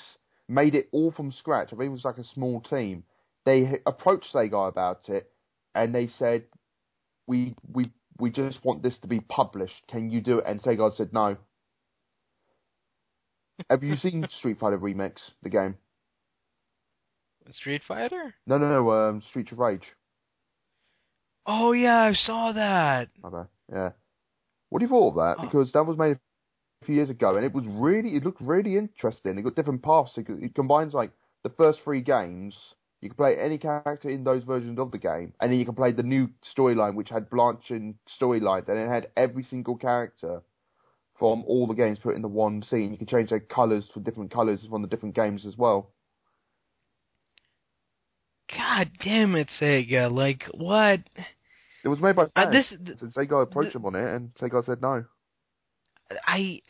[0.46, 1.68] made it all from scratch.
[1.68, 3.04] I think it was like a small team.
[3.46, 5.30] They approached Sega about it,
[5.74, 6.44] and they said,
[7.26, 9.80] "We we we just want this to be published.
[9.90, 11.38] Can you do it?" And Sega said, "No."
[13.70, 15.76] Have you seen Street Fighter remix, the game?
[17.50, 18.34] Street Fighter?
[18.46, 18.90] No, no, no.
[18.90, 19.84] Um, Streets of Rage.
[21.46, 23.08] Oh yeah, I saw that.
[23.24, 23.48] Okay.
[23.72, 23.90] Yeah.
[24.70, 25.42] What do you thought of that?
[25.42, 25.46] Oh.
[25.46, 26.18] Because that was made
[26.82, 29.38] a few years ago, and it was really, it looked really interesting.
[29.38, 30.12] It got different paths.
[30.16, 31.10] It, it combines like
[31.42, 32.54] the first three games.
[33.00, 35.74] You can play any character in those versions of the game, and then you can
[35.74, 40.42] play the new storyline, which had branching storylines, and it had every single character
[41.22, 42.90] from all the games put in the one scene.
[42.90, 45.92] You can change their colours for different colours from the different games as well.
[48.58, 50.10] God damn it, Sega!
[50.10, 50.98] Like what?
[51.84, 52.52] It was made by Uh, fans.
[52.52, 55.04] this th- and Sega approached th- them on it, and Sega said no.
[56.26, 56.60] I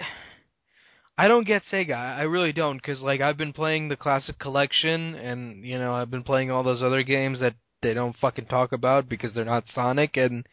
[1.16, 1.96] I don't get Sega.
[1.96, 6.10] I really don't because like I've been playing the classic collection, and you know I've
[6.10, 9.64] been playing all those other games that they don't fucking talk about because they're not
[9.68, 10.46] Sonic, and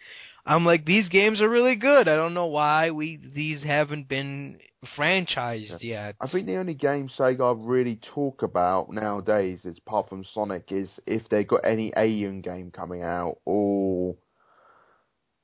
[0.50, 2.08] I'm like these games are really good.
[2.08, 4.58] I don't know why we these haven't been
[4.98, 6.16] franchised yet.
[6.20, 10.90] I think the only game Sega really talk about nowadays, is apart from Sonic, is
[11.06, 14.16] if they got any Alien game coming out or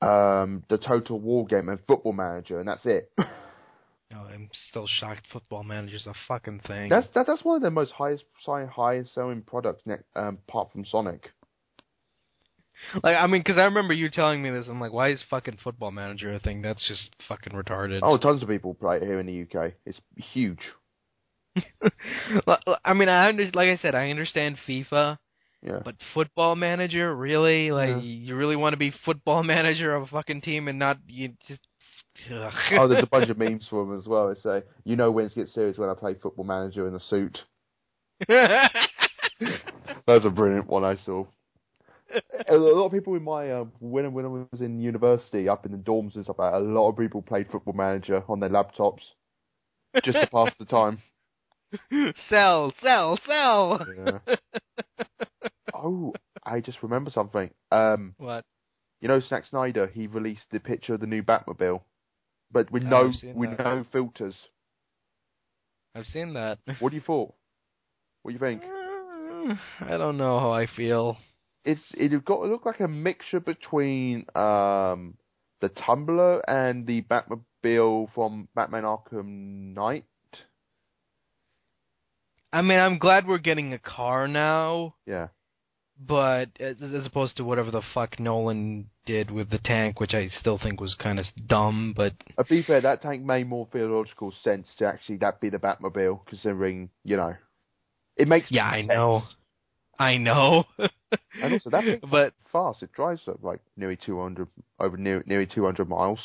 [0.02, 3.10] um, the Total War game and Football Manager, and that's it.
[4.14, 5.26] Oh, I'm still shocked.
[5.32, 6.88] Football Manager's a fucking thing.
[6.88, 10.84] that's that, that's one of the most highest highest selling products, ne- um, apart from
[10.84, 11.32] Sonic.
[13.02, 14.66] Like I mean, because I remember you telling me this.
[14.68, 16.62] I'm like, why is fucking Football Manager a thing?
[16.62, 18.00] That's just fucking retarded.
[18.02, 19.72] Oh, tons of people play it here in the UK.
[19.84, 20.60] It's huge.
[22.84, 25.16] I mean, I under, like I said, I understand FIFA,
[25.62, 25.80] Yeah.
[25.84, 27.70] but Football Manager, really?
[27.70, 28.00] Like, Yeah.
[28.00, 31.60] you really want to be Football Manager of a fucking team and not you just.
[32.32, 32.52] Ugh.
[32.78, 34.28] oh, there's a bunch of memes for them as well.
[34.34, 37.00] They say, you know when it gets serious when I play Football Manager in a
[37.00, 37.38] suit.
[38.28, 41.26] That's a brilliant one I saw.
[42.48, 45.72] A lot of people in my uh, when when I was in university, up in
[45.72, 48.50] the dorms and stuff, like that, a lot of people played Football Manager on their
[48.50, 49.00] laptops
[50.04, 50.98] just to pass the time.
[52.28, 53.86] sell, sell, sell.
[53.96, 54.36] Yeah.
[55.74, 57.50] Oh, I just remember something.
[57.70, 58.44] Um, What?
[59.02, 61.82] you know, Zack Snyder, he released the picture of the new Batmobile,
[62.50, 63.64] but with no with that.
[63.64, 64.34] no filters.
[65.94, 66.58] I've seen that.
[66.78, 67.34] What do you thought?
[68.22, 68.62] What do you think?
[69.80, 71.18] I don't know how I feel.
[71.66, 75.14] It's it got it looked like a mixture between um
[75.60, 80.04] the Tumbler and the Batmobile from Batman Arkham Knight.
[82.52, 85.28] I mean, I'm glad we're getting a car now, Yeah.
[85.98, 90.28] but as, as opposed to whatever the fuck Nolan did with the tank, which I
[90.28, 91.92] still think was kind of dumb.
[91.96, 95.58] But To be fair, that tank made more theological sense to actually that be the
[95.58, 97.34] Batmobile, considering you know,
[98.16, 98.88] it makes yeah, I sense.
[98.88, 99.22] know,
[99.98, 100.64] I know.
[101.42, 102.82] And also that but fast.
[102.82, 104.48] It drives at like nearly two hundred
[104.80, 106.18] over near, nearly two hundred miles.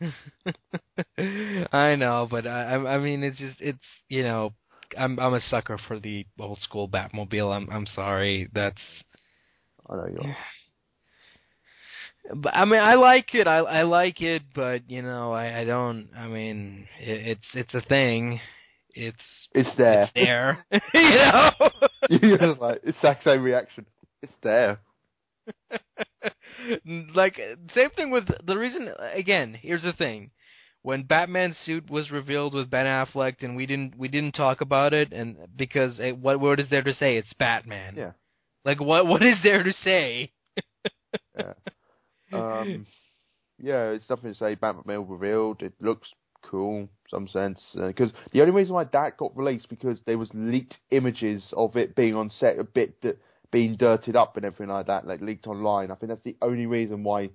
[1.18, 4.52] I know, but I, I I mean, it's just it's you know,
[4.96, 7.54] I'm I'm a sucker for the old school Batmobile.
[7.54, 8.80] I'm I'm sorry, that's.
[9.88, 10.36] I know you are.
[12.34, 13.46] But I mean, I like it.
[13.46, 16.10] I I like it, but you know, I I don't.
[16.14, 18.40] I mean, it, it's it's a thing.
[18.98, 20.02] It's It's there.
[20.02, 20.66] it's there.
[20.94, 21.50] you know.
[22.10, 23.86] You're like exact same reaction.
[24.22, 24.80] It's there.
[27.14, 27.40] like
[27.74, 28.88] same thing with the reason.
[29.14, 30.32] Again, here's the thing:
[30.82, 34.92] when Batman's suit was revealed with Ben Affleck, and we didn't we didn't talk about
[34.92, 37.16] it, and because it, what is there to say?
[37.16, 37.94] It's Batman.
[37.96, 38.12] Yeah.
[38.64, 40.32] Like what what is there to say?
[41.38, 41.52] Yeah.
[42.32, 42.86] Um,
[43.62, 44.56] yeah, it's nothing to say.
[44.56, 45.62] Batmobile revealed.
[45.62, 46.08] It looks
[46.44, 47.60] cool, some sense.
[47.76, 51.76] Uh, because the only reason why that got released because there was leaked images of
[51.76, 53.02] it being on set, a bit
[53.50, 55.90] being dirted up and everything like that, like leaked online.
[55.90, 57.30] I think that's the only reason why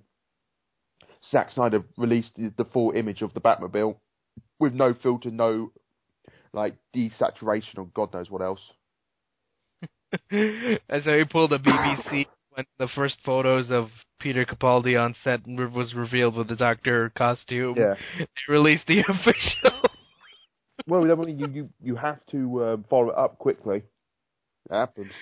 [1.30, 3.96] Zack Snyder released the, the full image of the Batmobile
[4.58, 5.72] with no filter, no
[6.52, 8.60] like desaturation or God knows what else.
[10.30, 13.88] and so he pulled a BBC when the first photos of
[14.20, 17.74] Peter Capaldi on set was revealed with the Doctor costume.
[17.76, 17.94] Yeah.
[18.18, 19.88] They released the official.
[20.86, 23.78] Well, you you, you have to uh, follow it up quickly.
[24.70, 25.12] It happens.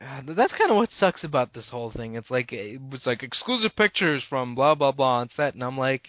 [0.00, 2.14] Uh, that's kind of what sucks about this whole thing.
[2.14, 5.76] It's like it was like exclusive pictures from blah blah blah on set, and I'm
[5.76, 6.08] like,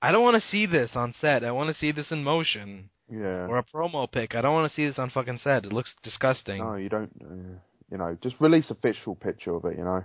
[0.00, 1.44] I don't want to see this on set.
[1.44, 3.46] I want to see this in motion Yeah.
[3.46, 4.34] or a promo pic.
[4.34, 5.64] I don't want to see this on fucking set.
[5.64, 6.58] It looks disgusting.
[6.58, 7.12] No, you don't.
[7.22, 7.58] Uh,
[7.92, 9.76] you know, just release a visual picture of it.
[9.78, 10.02] You know.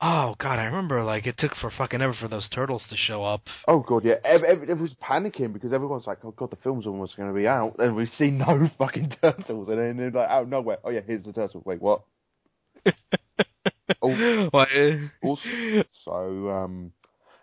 [0.00, 3.24] Oh god, I remember like it took for fucking ever for those turtles to show
[3.24, 3.40] up.
[3.66, 4.14] Oh god, yeah.
[4.24, 7.34] Ev- ev- it was panicking because everyone's like, "Oh god, the film's almost going to
[7.34, 10.78] be out," and we see no fucking turtles, and then they're like, out of nowhere,
[10.84, 12.02] "Oh yeah, here's the turtle." Wait, what?
[14.02, 14.48] Oh.
[14.50, 14.68] What?
[15.22, 16.92] Also, um,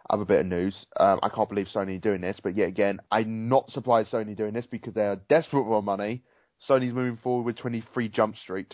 [0.09, 0.75] I have a bit of news.
[0.97, 4.53] Um, I can't believe Sony doing this, but yet again, I'm not surprised Sony doing
[4.53, 6.23] this because they are desperate for money.
[6.69, 8.73] Sony's moving forward with 23 Jump Street.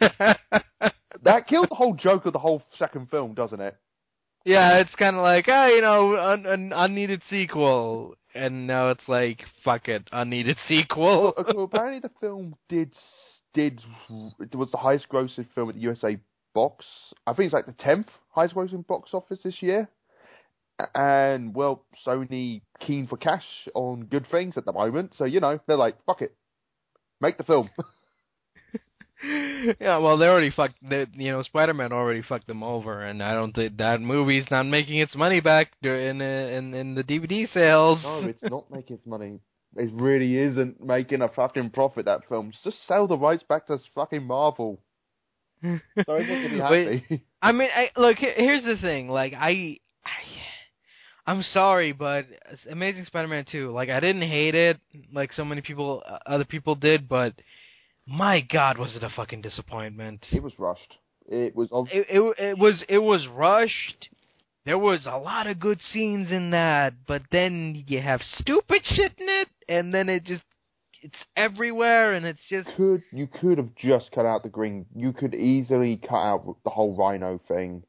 [1.24, 3.76] That kills the whole joke of the whole second film, doesn't it?
[4.44, 9.08] yeah, it's kind of like, ah, you know, un- an unneeded sequel, and now it's
[9.08, 11.34] like, fuck it, unneeded sequel.
[11.36, 12.92] Well, well, apparently the film did
[13.54, 13.80] did
[14.40, 16.18] it was the highest grossing film at the USA
[16.54, 16.84] box.
[17.26, 19.88] I think it's like the tenth highest grossing box office this year.
[20.94, 23.44] And well, Sony keen for cash
[23.74, 26.34] on good things at the moment, so you know they're like, fuck it,
[27.20, 27.70] make the film.
[29.80, 30.74] yeah, well, they already fucked.
[30.82, 34.64] They, you know, Spider-Man already fucked them over, and I don't think that movie's not
[34.64, 38.00] making its money back in in in the DVD sales.
[38.02, 39.38] no, it's not making its money.
[39.76, 42.06] It really isn't making a fucking profit.
[42.06, 42.52] That film.
[42.64, 44.80] Just sell the rights back to fucking Marvel.
[45.62, 47.24] So everyone be Wait, happy.
[47.40, 48.18] I mean, I, look.
[48.18, 49.08] Here's the thing.
[49.08, 50.22] Like, I, I,
[51.26, 52.26] I'm sorry, but
[52.68, 53.70] Amazing Spider-Man 2.
[53.70, 54.80] Like, I didn't hate it,
[55.12, 57.34] like so many people, uh, other people did, but
[58.06, 60.24] my God, was it a fucking disappointment.
[60.32, 60.96] it was rushed.
[61.26, 61.68] It was.
[61.72, 64.08] Ob- it, it it was it was rushed.
[64.64, 69.12] There was a lot of good scenes in that, but then you have stupid shit
[69.18, 70.44] in it, and then it just
[71.00, 74.86] it's everywhere, and it's just could you could have just cut out the green.
[74.94, 77.82] You could easily cut out the whole Rhino thing,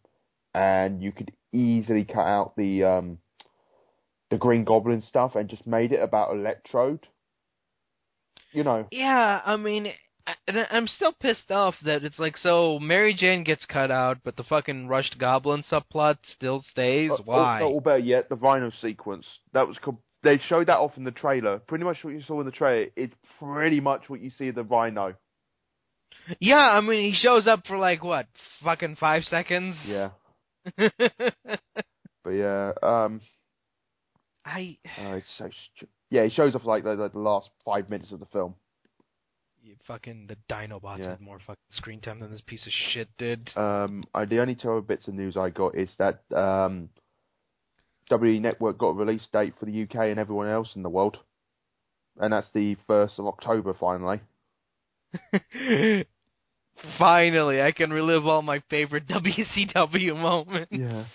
[0.54, 3.18] and you could easily cut out the um
[4.32, 7.08] the Green Goblin stuff and just made it about Electrode.
[8.54, 9.42] You know, yeah.
[9.46, 9.88] I mean,
[10.28, 10.34] I,
[10.72, 14.44] I'm still pissed off that it's like so Mary Jane gets cut out, but the
[14.44, 17.12] fucking rushed Goblin subplot still stays.
[17.12, 17.62] uh, Why?
[17.62, 19.26] Or, or better yet, the Rhino sequence.
[19.54, 21.60] That was com- they showed that off in the trailer.
[21.60, 24.56] Pretty much what you saw in the trailer is pretty much what you see of
[24.56, 25.16] the Rhino.
[26.40, 28.28] Yeah, I mean he shows up for like what,
[28.64, 29.76] fucking five seconds.
[29.86, 30.12] Yeah,
[30.78, 33.20] but yeah, um,
[34.46, 37.90] I uh, it's so stu- yeah, he shows off like the, the, the last five
[37.90, 38.54] minutes of the film.
[39.64, 41.10] you fucking the Dinobots Yeah.
[41.12, 43.50] had more fucking screen time than this piece of shit did.
[43.56, 46.90] Um, I, the only two other bits of news I got is that um,
[48.12, 51.18] WWE Network got a release date for the UK and everyone else in the world,
[52.20, 53.74] and that's the first of October.
[53.80, 54.22] Finally,
[56.98, 60.72] Finally, I can relive all my favorite WCW moments.
[60.72, 61.06] yeah.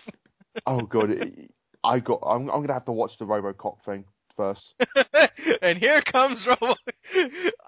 [0.67, 1.11] oh god,
[1.85, 2.21] I got.
[2.27, 4.05] I'm, I'm gonna have to watch the RoboCop thing
[4.39, 4.63] first.
[5.63, 6.75] and here comes Robo.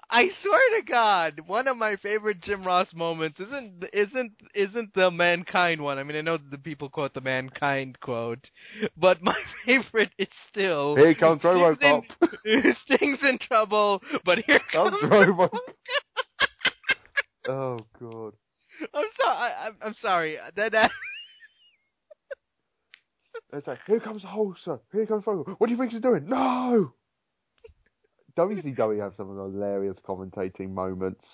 [0.09, 5.11] I swear to God, one of my favorite Jim Ross moments isn't isn't isn't the
[5.11, 5.99] mankind one.
[5.99, 8.49] I mean, I know the people quote the mankind quote,
[8.97, 12.03] but my favorite is still Here comes Sting's RoboCop.
[12.21, 12.73] in, oh.
[12.85, 15.49] Sting's in trouble, but here Comes comes Robo-
[17.49, 18.33] oh god.
[18.95, 19.37] I'm sorry.
[19.37, 20.37] I, I'm, I'm sorry.
[20.55, 20.91] That, that
[23.53, 24.79] It's like, here comes the Hulkster.
[24.91, 25.55] Here comes Robo.
[25.57, 26.27] What do you think he's doing?
[26.27, 26.93] No.
[28.37, 31.25] WCW have some of the hilarious commentating moments.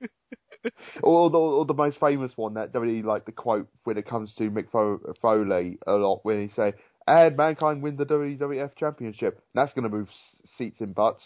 [1.02, 4.32] or, the, or the most famous one that WWE like the quote when it comes
[4.38, 6.72] to Mick Fo- Foley a lot when he say,
[7.06, 11.22] "And mankind win the WWF Championship." That's gonna move s- seats in butts.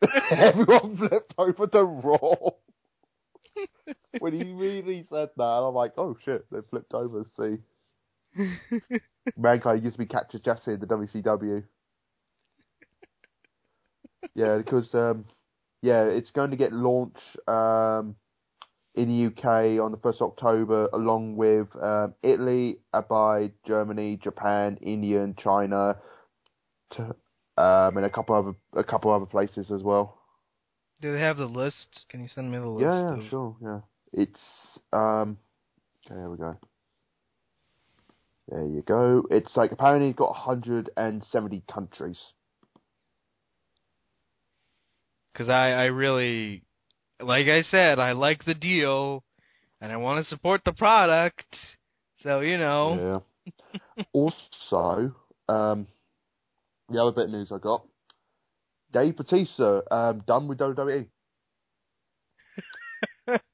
[0.30, 2.34] Everyone flipped over to Raw.
[4.18, 7.24] when he really said that, I'm like, oh shit, they flipped over.
[7.38, 7.58] See,
[9.36, 11.62] Mankind used to be Cactus Jack in the WCW.
[14.34, 15.24] yeah, because um,
[15.82, 17.18] yeah, it's going to get launched
[17.48, 18.16] um,
[18.94, 25.22] in the UK on the first October, along with um, Italy, Abai, Germany, Japan, India,
[25.22, 25.96] and China,
[26.92, 27.02] to,
[27.58, 30.18] um, and a couple other a couple other places as well.
[31.00, 32.06] do they have the list?
[32.08, 32.84] Can you send me the list?
[32.84, 33.80] Yeah, yeah, of- sure, yeah.
[34.12, 34.40] It's
[34.92, 35.38] um,
[36.06, 36.56] okay, there we go.
[38.48, 39.24] There you go.
[39.30, 42.18] It's like apparently it's got 170 countries.
[45.32, 46.62] Because I, I really,
[47.20, 49.24] like I said, I like the deal,
[49.80, 51.44] and I want to support the product.
[52.22, 54.04] So you know, Yeah.
[54.12, 55.14] also,
[55.48, 55.86] um,
[56.88, 57.84] the other bit of news I got:
[58.92, 61.06] Dave Batista um, done with WWE.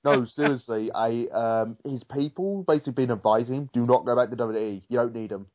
[0.04, 4.36] No, seriously, I um his people basically been advising him, do not go back to
[4.36, 4.82] WWE.
[4.88, 5.46] You don't need them.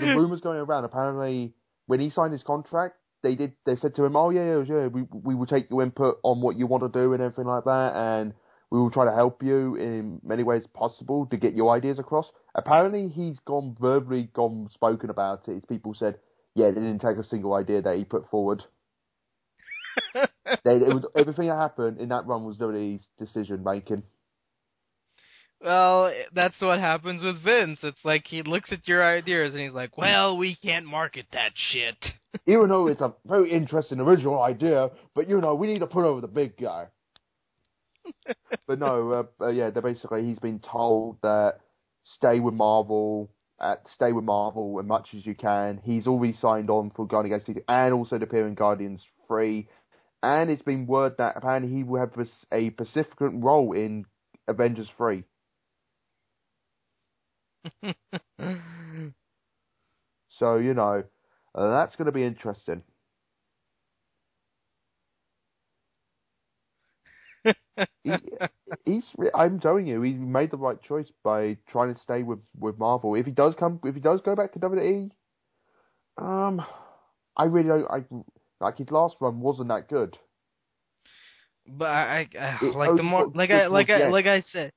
[0.00, 1.54] The rumors going around, apparently
[1.86, 4.86] when he signed his contract, they did they said to him, oh yeah, yeah, yeah,
[4.88, 7.64] we we will take your input on what you want to do and everything like
[7.64, 8.34] that, and
[8.70, 12.30] we will try to help you in many ways possible to get your ideas across.
[12.54, 15.54] Apparently, he's gone verbally gone spoken about it.
[15.54, 16.18] His people said,
[16.54, 18.64] yeah, they didn't take a single idea that he put forward.
[20.64, 24.02] they, it was everything that happened in that run was WWE's decision making.
[25.64, 27.78] Well, that's what happens with Vince.
[27.82, 31.52] It's like he looks at your ideas and he's like, "Well, we can't market that
[31.70, 31.96] shit."
[32.46, 36.04] Even though it's a very interesting original idea, but you know, we need to put
[36.04, 36.88] over the big guy.
[38.66, 41.60] but no, uh, uh, yeah, they basically he's been told that
[42.16, 45.80] stay with Marvel, uh, stay with Marvel as much as you can.
[45.82, 49.68] He's already signed on for Guardians and also to appear in Guardians Three,
[50.24, 52.12] and it's been word that apparently he will have
[52.52, 54.06] a significant role in
[54.48, 55.24] Avengers Three.
[60.28, 61.04] so you know,
[61.54, 62.82] that's going to be interesting.
[68.04, 68.12] he,
[68.84, 69.04] he's.
[69.34, 73.14] I'm telling you, he made the right choice by trying to stay with with Marvel.
[73.14, 75.10] If he does come, if he does go back to WWE,
[76.18, 76.64] um,
[77.36, 77.86] I really don't.
[77.90, 78.04] I
[78.64, 80.18] like his last run wasn't that good.
[81.66, 84.72] But I, I like the more like I like I like I said.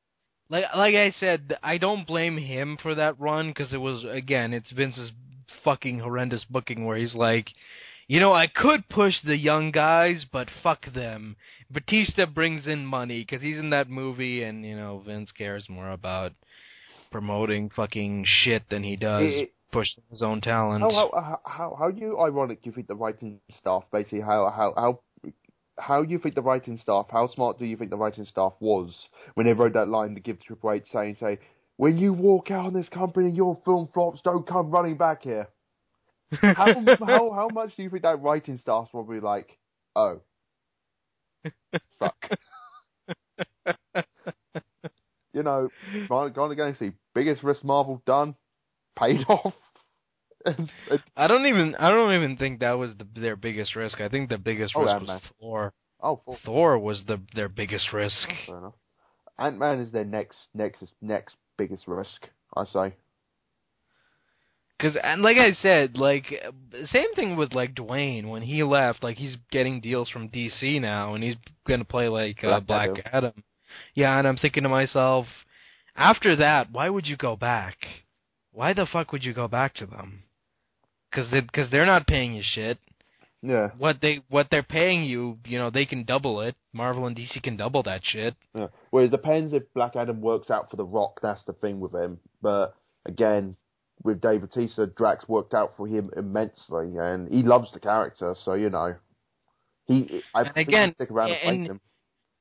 [0.49, 4.53] Like like I said, I don't blame him for that run because it was again,
[4.53, 5.11] it's Vince's
[5.63, 7.49] fucking horrendous booking where he's like,
[8.07, 11.35] you know, I could push the young guys, but fuck them.
[11.69, 15.91] Batista brings in money because he's in that movie, and you know Vince cares more
[15.91, 16.31] about
[17.11, 19.51] promoting fucking shit than he does it,
[20.09, 20.81] his own talent.
[20.81, 24.73] How how how how you ironic do you think the writing staff basically how how
[24.75, 25.33] how
[25.79, 28.93] how you think the writing staff how smart do you think the writing staff was
[29.35, 31.39] when they wrote that line to give Triple H saying say
[31.75, 35.47] when you walk out on this company your film flops don't come running back here
[36.31, 36.73] how,
[37.05, 39.57] how how much do you think that writing staff's probably like,
[39.95, 40.21] oh,
[41.99, 42.29] fuck.
[45.33, 45.69] you know,
[46.09, 46.75] Gone again.
[46.79, 48.35] See, biggest risk Marvel done,
[48.97, 49.53] paid off.
[51.17, 53.99] I don't even I don't even think that was the, their biggest risk.
[54.01, 55.15] I think the biggest oh, risk Ant-Man.
[55.15, 55.73] was Thor.
[56.01, 58.27] Oh, Thor was the their biggest risk.
[58.45, 58.73] Fair enough.
[59.39, 62.27] Ant Man is their next next next biggest risk.
[62.55, 62.95] I say.
[64.79, 66.25] Cause and like I said, like
[66.85, 69.03] same thing with like Dwayne when he left.
[69.03, 71.35] Like he's getting deals from DC now, and he's
[71.67, 73.25] gonna play like uh, Black, Black Adam.
[73.31, 73.43] Adam.
[73.95, 75.25] Yeah, and I'm thinking to myself,
[75.95, 77.77] after that, why would you go back?
[78.51, 80.23] Why the fuck would you go back to them?
[81.17, 82.77] Because they, cause they're not paying you shit.
[83.41, 83.69] Yeah.
[83.77, 86.55] What they what they're paying you, you know, they can double it.
[86.73, 88.35] Marvel and DC can double that shit.
[88.53, 88.67] Yeah.
[88.91, 91.19] Well, it depends if Black Adam works out for The Rock.
[91.23, 92.19] That's the thing with him.
[92.41, 93.55] But again,
[94.03, 98.35] with Dave Bautista, Drax worked out for him immensely, and he loves the character.
[98.43, 98.95] So you know,
[99.85, 101.81] he I and again, stick around and, and, him.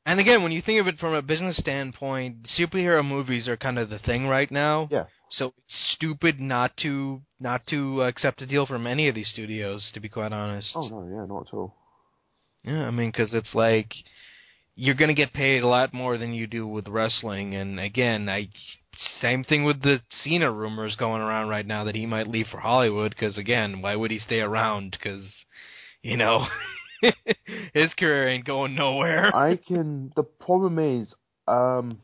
[0.04, 3.78] And again, when you think of it from a business standpoint, superhero movies are kind
[3.78, 4.88] of the thing right now.
[4.90, 5.04] Yeah.
[5.30, 9.90] So it's stupid not to not to accept a deal from any of these studios,
[9.94, 10.70] to be quite honest.
[10.74, 11.74] Oh no, yeah, not at all.
[12.64, 13.92] Yeah, I mean, because it's like
[14.74, 18.28] you're going to get paid a lot more than you do with wrestling, and again,
[18.28, 18.48] I
[19.20, 22.58] same thing with the Cena rumors going around right now that he might leave for
[22.58, 23.10] Hollywood.
[23.10, 24.92] Because again, why would he stay around?
[24.92, 25.24] Because
[26.02, 26.46] you know
[27.74, 29.34] his career ain't going nowhere.
[29.34, 30.12] I can.
[30.16, 31.12] The problem is,
[31.48, 32.00] um,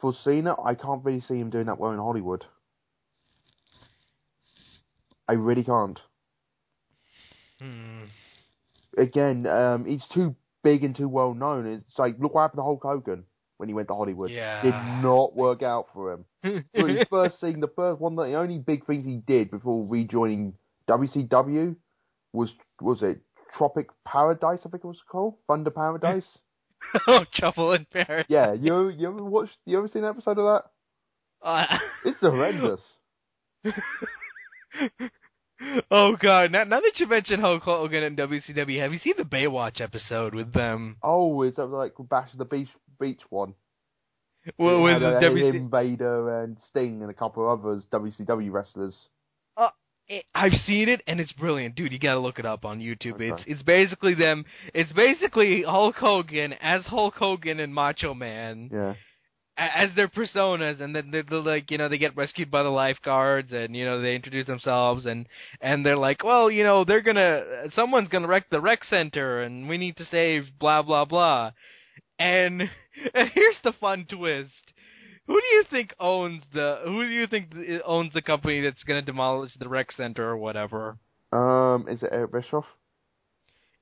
[0.00, 2.44] for Cena, I can't really see him doing that well in Hollywood.
[5.28, 5.98] I really can't.
[7.60, 8.04] Hmm.
[8.96, 10.34] Again, um, he's too
[10.64, 11.66] big and too well known.
[11.66, 13.24] It's like look what happened to Hulk Hogan
[13.58, 14.30] when he went to Hollywood.
[14.30, 14.62] Yeah.
[14.62, 16.24] Did not work out for him.
[16.74, 20.54] so his first thing, the first one, the only big things he did before rejoining
[20.88, 21.76] WCW
[22.32, 23.20] was was it
[23.56, 24.60] Tropic Paradise?
[24.64, 26.38] I think it was called Thunder Paradise.
[27.06, 28.26] oh, Trouble in Paradise.
[28.28, 29.56] Yeah, you you ever watched?
[29.66, 30.62] You ever seen an episode of
[31.42, 31.46] that?
[31.46, 32.80] Uh, it's horrendous.
[35.90, 36.52] oh god!
[36.52, 40.34] Now, now that you mentioned Hulk Hogan and WCW, have you seen the Baywatch episode
[40.34, 40.96] with them?
[41.02, 42.68] Oh, is that like Bash of the Beach
[42.98, 43.54] Beach one?
[44.58, 45.54] Well, with uh, WC...
[45.54, 48.96] him, Vader, and Sting, and a couple of others WCW wrestlers.
[50.10, 51.92] It, I've seen it, and it's brilliant, dude.
[51.92, 53.14] You gotta look it up on YouTube.
[53.14, 53.28] Okay.
[53.28, 54.44] It's it's basically them.
[54.74, 58.70] It's basically Hulk Hogan as Hulk Hogan and Macho Man.
[58.72, 58.94] Yeah.
[59.56, 62.70] as their personas, and then they're, they're like, you know, they get rescued by the
[62.70, 65.28] lifeguards, and you know, they introduce themselves, and
[65.60, 69.68] and they're like, well, you know, they're gonna, someone's gonna wreck the rec center, and
[69.68, 71.52] we need to save blah blah blah,
[72.18, 72.62] and,
[73.14, 74.72] and here's the fun twist.
[75.26, 76.80] Who do you think owns the?
[76.84, 77.54] Who do you think
[77.84, 80.98] owns the company that's going to demolish the rec center or whatever?
[81.32, 82.64] Um, is it Eric Bischoff?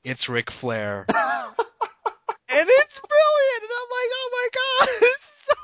[0.05, 3.63] It's Ric Flair, and it's brilliant.
[3.63, 5.55] And I'm like, oh my god, it's so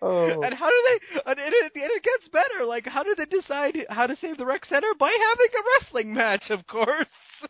[0.00, 0.02] brilliant.
[0.02, 0.42] Oh.
[0.42, 1.20] And how do they?
[1.30, 2.64] And it, and it gets better.
[2.64, 4.88] Like, how do they decide how to save the rec center?
[4.98, 7.08] By having a wrestling match, of course.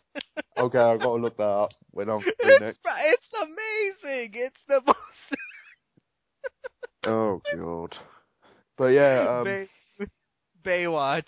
[0.57, 2.77] Okay, I've got to look that up when I'm it's it.
[2.83, 4.31] it's amazing.
[4.33, 4.97] It's the most.
[7.07, 7.95] Oh god.
[8.77, 9.67] But yeah, um, Bay,
[10.63, 11.23] Baywatch.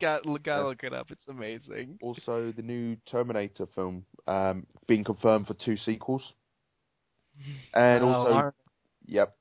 [0.00, 1.10] Got gotta look it up.
[1.10, 1.98] It's amazing.
[2.02, 6.22] also the new Terminator film um, being confirmed for two sequels,
[7.74, 8.54] and Oh, also Ar-
[9.06, 9.36] yep.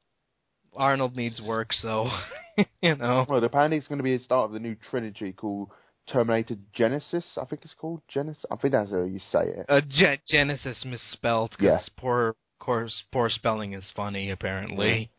[0.75, 2.09] Arnold needs work, so
[2.81, 3.25] you know.
[3.29, 5.69] Well, apparently it's going to be the start of the new trilogy called
[6.11, 7.23] Terminator Genisys.
[7.37, 8.43] I think it's called Genesis.
[8.51, 9.65] I think that's how you say it.
[9.69, 11.93] Uh, Gen- Genesis misspelled because Yeah.
[11.95, 14.31] poor, poor, poor spelling is funny.
[14.31, 15.11] Apparently,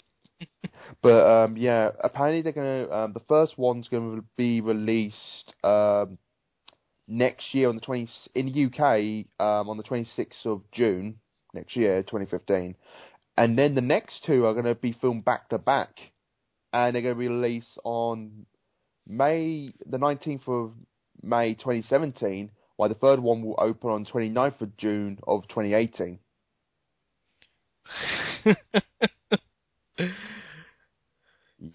[1.03, 2.97] But um, yeah, apparently they're going to.
[2.97, 6.19] Um, the first one's going to be released um,
[7.07, 11.17] next year on the twenty in the UK um, on the twenty sixth of June
[11.53, 12.77] next year, twenty fifteen,
[13.37, 15.91] and then the next two are going to be filmed back to back,
[16.73, 18.47] and they're going to be released on
[19.07, 20.73] May the nineteenth of
[21.23, 22.51] May twenty seventeen.
[22.77, 26.19] While the third one will open on 29th of June of 2018.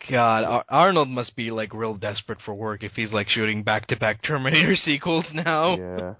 [0.09, 4.21] God, Ar- Arnold must be like real desperate for work if he's like shooting back-to-back
[4.27, 5.77] Terminator sequels now.
[5.77, 6.13] Yeah.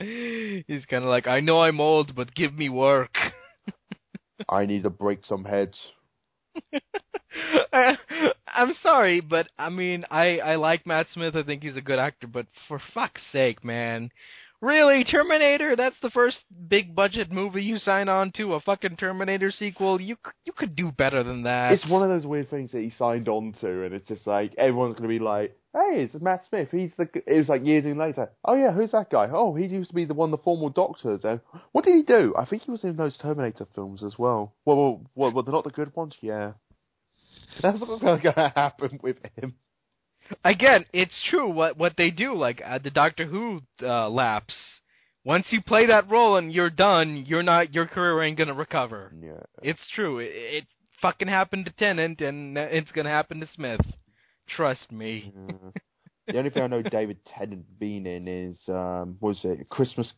[0.68, 3.16] He's kind of like, I know I'm old, but give me work.
[4.48, 5.76] I need to break some heads.
[6.72, 6.78] I,
[7.72, 11.36] uh, I'm sorry, but I mean, I I like Matt Smith.
[11.36, 14.10] I think he's a good actor, but for fuck's sake, man,
[14.60, 15.76] really, Terminator?
[15.76, 16.38] That's the first
[16.68, 20.00] big budget movie you sign on to, a fucking Terminator sequel.
[20.00, 21.72] You you could do better than that.
[21.72, 24.54] It's one of those weird things that he signed on to, and it's just like
[24.56, 26.68] everyone's gonna be like, "Hey, it's Matt Smith.
[26.70, 28.30] He's the." It was like years in later.
[28.44, 29.28] Oh yeah, who's that guy?
[29.32, 31.18] Oh, he used to be the one, the formal doctor.
[31.22, 31.40] And
[31.72, 32.34] what did he do?
[32.36, 34.54] I think he was in those Terminator films as well.
[34.64, 36.14] Well, well, well, well they're not the good ones.
[36.20, 36.52] Yeah,
[37.62, 39.54] that's what's gonna happen with him.
[40.44, 42.34] Again, it's true what what they do.
[42.34, 44.54] Like uh, the Doctor Who uh, lapse.
[45.24, 49.12] Once you play that role and you're done, you're not your career ain't gonna recover.
[49.20, 49.42] Yeah.
[49.62, 50.18] It's true.
[50.18, 50.64] It, it
[51.02, 53.80] fucking happened to Tennant, and it's gonna happen to Smith.
[54.48, 55.32] Trust me.
[55.34, 55.70] Yeah.
[56.26, 60.12] the only thing I know David Tennant been in is um, what was it Christmas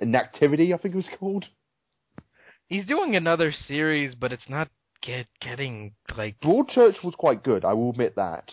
[0.00, 0.72] Inactivity?
[0.72, 1.44] I think it was called.
[2.66, 4.68] He's doing another series, but it's not
[5.02, 6.40] get getting like.
[6.40, 7.64] Broadchurch was quite good.
[7.64, 8.50] I will admit that.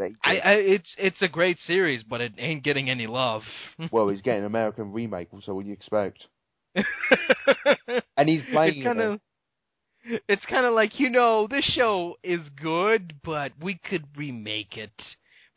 [0.00, 0.38] They I.
[0.38, 3.42] I it's it's a great series, but it ain't getting any love.
[3.92, 6.26] well, he's getting an American remake, so what do you expect?
[8.16, 9.20] And he's playing it's kind of
[10.28, 14.92] it's kind of like you know this show is good, but we could remake it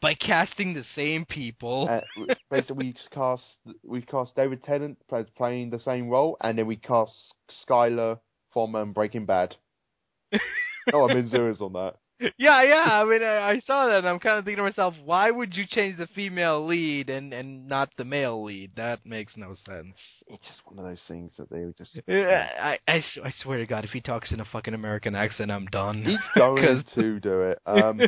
[0.01, 1.87] by casting the same people.
[1.89, 3.43] Uh, basically, we cast
[3.83, 4.97] we cast David Tennant
[5.37, 7.11] playing the same role, and then we cast
[7.67, 8.19] Skyler
[8.53, 9.55] from um, Breaking Bad.
[10.93, 11.95] oh, I'm in serious on that.
[12.37, 13.01] Yeah, yeah.
[13.01, 15.53] I mean, I, I saw that, and I'm kind of thinking to myself, why would
[15.55, 18.71] you change the female lead and and not the male lead?
[18.75, 19.95] That makes no sense.
[20.27, 21.97] It's just one of those things that they would just.
[23.23, 26.03] I swear to God, if he talks in a fucking American accent, I'm done.
[26.03, 27.59] He's going to do it.
[27.65, 28.01] Um,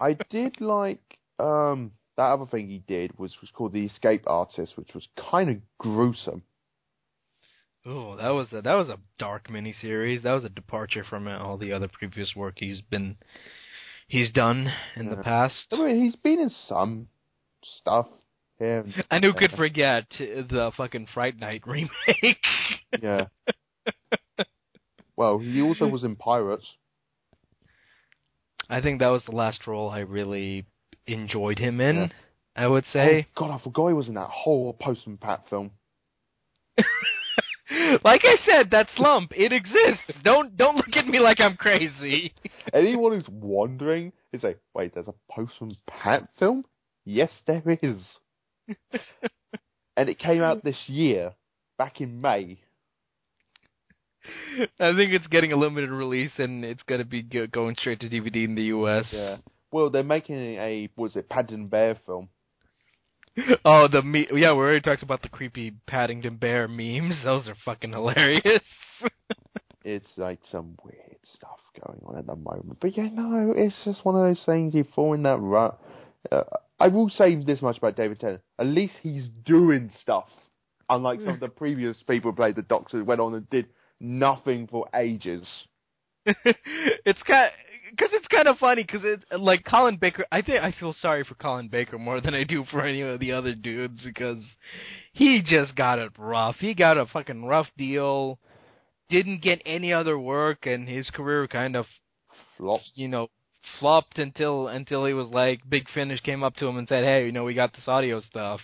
[0.00, 1.00] I did like
[1.38, 5.50] um that other thing he did was was called the Escape Artist, which was kind
[5.50, 6.42] of gruesome.
[7.84, 10.22] Oh, that was a, that was a dark miniseries.
[10.22, 13.16] That was a departure from all the other previous work he's been
[14.06, 15.66] he's done in the past.
[15.72, 17.08] I mean, he's been in some
[17.80, 18.06] stuff
[18.62, 22.44] and And who could forget the fucking Fright Night remake?
[23.00, 23.26] Yeah.
[25.16, 26.66] Well, he also was in Pirates.
[28.68, 30.64] I think that was the last role I really
[31.06, 31.96] enjoyed him in.
[31.96, 32.08] Yeah.
[32.54, 33.26] I would say.
[33.28, 35.72] Oh, God, I forgot he was in that whole Postman Pat film.
[38.04, 40.20] like I said, that slump it exists.
[40.22, 42.34] Don't don't look at me like I'm crazy.
[42.72, 46.64] Anyone who's wondering is like, wait, there's a Postman Pat film?
[47.04, 48.02] Yes, there is.
[49.96, 51.32] and it came out this year,
[51.78, 52.58] back in May.
[54.78, 58.08] I think it's getting a limited release and it's gonna be go- going straight to
[58.08, 59.06] DVD in the U.S.
[59.10, 59.36] Yeah.
[59.72, 62.28] Well, they're making a was it Paddington Bear film?
[63.64, 67.16] Oh, the me- yeah, we already talked about the creepy Paddington Bear memes.
[67.24, 68.62] Those are fucking hilarious.
[69.84, 72.78] it's like some weird stuff going on at the moment.
[72.80, 75.80] But yeah, no, it's just one of those things you fall in that rut.
[76.30, 76.42] Uh,
[76.78, 78.42] I will say this much about David Tennant.
[78.58, 80.28] At least he's doing stuff.
[80.88, 83.66] Unlike some of the previous people who played the Doctor who went on and did
[83.98, 85.46] nothing for ages.
[87.04, 87.50] it's kind
[87.90, 90.24] because it's kind of funny because it like Colin Baker.
[90.32, 93.20] I think I feel sorry for Colin Baker more than I do for any of
[93.20, 94.42] the other dudes because
[95.12, 96.56] he just got it rough.
[96.58, 98.38] He got a fucking rough deal.
[99.10, 101.86] Didn't get any other work, and his career kind of
[102.56, 102.92] Flopped.
[102.94, 103.28] you know
[103.78, 107.26] flopped until until he was like Big Finish came up to him and said, "Hey,
[107.26, 108.60] you know, we got this audio stuff.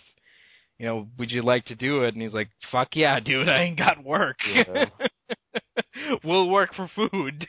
[0.78, 3.48] You know, would you like to do it?" And he's like, "Fuck yeah, dude!
[3.48, 4.38] I ain't got work.
[4.46, 4.86] Yeah.
[6.24, 7.46] we'll work for food."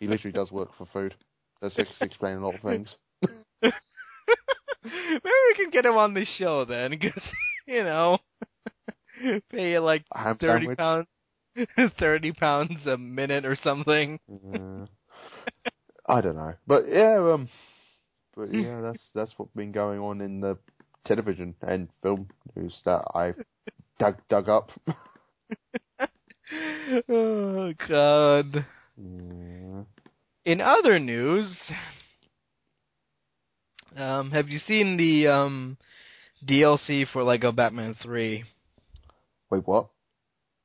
[0.00, 1.14] He literally does work for food.
[1.60, 2.88] That's ex- explaining a lot of things.
[3.62, 3.72] Maybe
[4.82, 7.22] we can get him on the show then, because
[7.66, 8.18] you know,
[9.50, 10.78] pay you like ham thirty sandwich.
[10.78, 11.06] pounds,
[11.98, 14.18] thirty pounds a minute or something.
[14.30, 14.86] Uh,
[16.08, 17.48] I don't know, but yeah, um,
[18.36, 20.58] but yeah, that's that's what's been going on in the
[21.04, 23.34] television and film news that I
[23.98, 24.70] dug dug up.
[27.08, 28.66] oh God.
[28.96, 29.82] Yeah.
[30.44, 31.46] In other news,
[33.96, 35.76] um, have you seen the um,
[36.46, 38.44] DLC for Lego Batman Three?
[39.50, 39.88] Wait, what?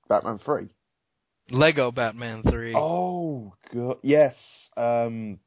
[0.10, 0.70] Batman Three?
[1.50, 2.76] Lego Batman Three.
[2.76, 4.36] Oh god, yes.
[4.78, 5.40] Um,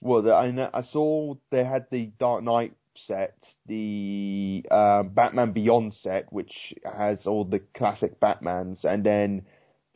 [0.00, 2.74] well, the, I know, I saw they had the Dark Knight
[3.06, 6.52] set, the uh, Batman Beyond set, which
[6.84, 9.42] has all the classic Batmans, and then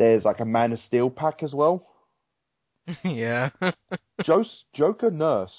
[0.01, 1.87] there's like a Man of Steel pack as well.
[3.05, 3.51] yeah.
[4.75, 5.53] Joker Nurse.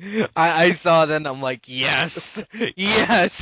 [0.00, 2.16] I, I saw that and I'm like, yes,
[2.76, 3.32] yes.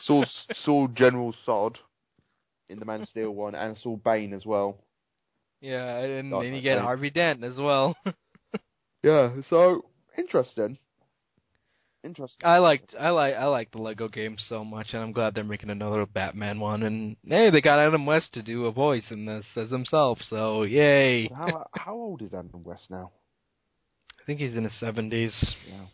[0.00, 0.24] Saw
[0.64, 1.76] saw General Zod
[2.68, 4.78] in the Man of Steel one, and saw Bane as well.
[5.60, 6.80] yeah, and then you get.
[6.80, 7.96] Harvey Dent as well.
[9.04, 9.84] Yeah, so
[10.18, 10.78] interesting.
[12.06, 12.46] Interesting.
[12.48, 15.42] I liked I like I like the Lego games so much, and I'm glad they're
[15.44, 16.84] making another Batman one.
[16.84, 20.62] And hey, they got Adam West to do a voice in this as himself, so
[20.62, 21.28] yay!
[21.28, 23.10] How how old is Adam West now?
[24.20, 25.34] I think he's in his seventies.
[25.68, 25.86] Yeah.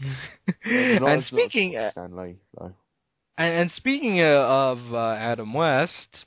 [0.64, 2.72] And as- not as speaking uh, Stan Lee, though.
[3.38, 6.26] and, and speaking uh, of uh, Adam West,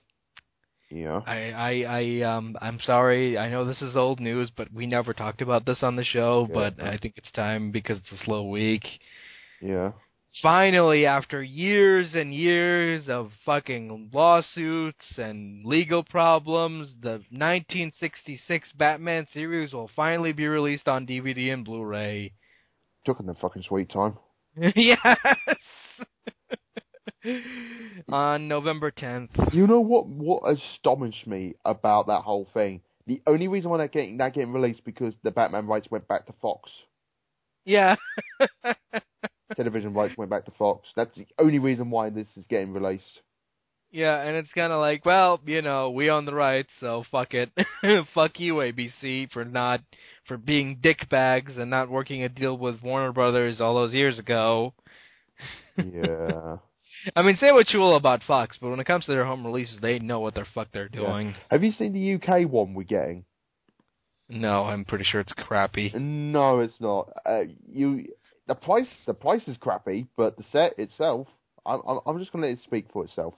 [0.89, 1.21] Yeah.
[1.25, 3.37] I, I I um I'm sorry.
[3.37, 6.45] I know this is old news, but we never talked about this on the show.
[6.49, 6.53] Yeah.
[6.53, 8.85] But I think it's time because it's a slow week.
[9.61, 9.91] Yeah.
[10.41, 19.71] Finally, after years and years of fucking lawsuits and legal problems, the 1966 Batman series
[19.71, 22.33] will finally be released on DVD and Blu-ray.
[23.05, 24.17] Took them fucking sweet time.
[24.75, 25.17] yes.
[28.09, 29.53] On November 10th.
[29.53, 30.07] You know what?
[30.07, 32.81] What astonished me about that whole thing?
[33.07, 36.25] The only reason why that getting that getting released because the Batman rights went back
[36.27, 36.69] to Fox.
[37.65, 37.95] Yeah.
[39.55, 40.87] Television rights went back to Fox.
[40.95, 43.21] That's the only reason why this is getting released.
[43.91, 47.33] Yeah, and it's kind of like, well, you know, we own the rights, so fuck
[47.33, 47.49] it.
[48.13, 49.81] fuck you, ABC, for not,
[50.27, 54.73] for being dickbags and not working a deal with Warner Brothers all those years ago.
[55.77, 56.57] Yeah.
[57.15, 59.45] I mean, say what you will about Fox, but when it comes to their home
[59.45, 61.35] releases, they know what the fuck they're doing.
[61.51, 63.25] Have you seen the UK one we're getting?
[64.27, 65.91] No, I'm pretty sure it's crappy.
[65.95, 67.11] No, it's not.
[67.25, 68.07] Uh, you
[68.47, 71.27] the price the price is crappy, but the set itself,
[71.65, 73.35] I'm I'm, I'm just gonna let it speak for itself.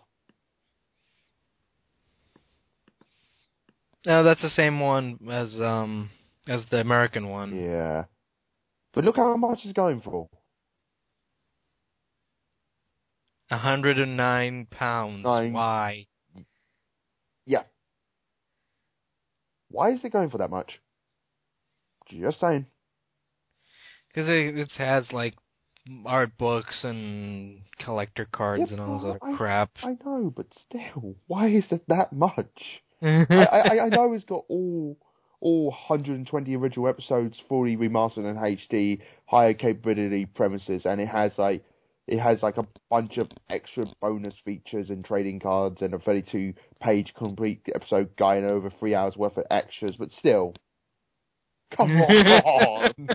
[4.05, 6.09] No, that's the same one as um
[6.47, 7.53] as the American one.
[7.53, 8.05] Yeah.
[8.93, 10.29] But look how much it's going for.
[13.49, 15.23] A hundred and nine pounds.
[15.23, 15.53] Nine.
[15.53, 16.07] Why?
[17.45, 17.63] Yeah.
[19.69, 20.79] Why is it going for that much?
[22.09, 22.65] Just saying.
[24.09, 25.35] Because it, it has like
[26.05, 29.71] art books and collector cards Yeah, and all this other I- crap.
[29.83, 32.81] I know, but still, why is it that much?
[33.01, 34.97] I, I, I know it's got all
[35.39, 41.63] all 120 original episodes fully remastered in HD, higher capability premises, and it has like
[42.07, 46.53] it has like a bunch of extra bonus features and trading cards and a 32
[46.81, 49.95] page complete episode guide and over three hours worth of extras.
[49.99, 50.53] But still,
[51.75, 53.09] come on.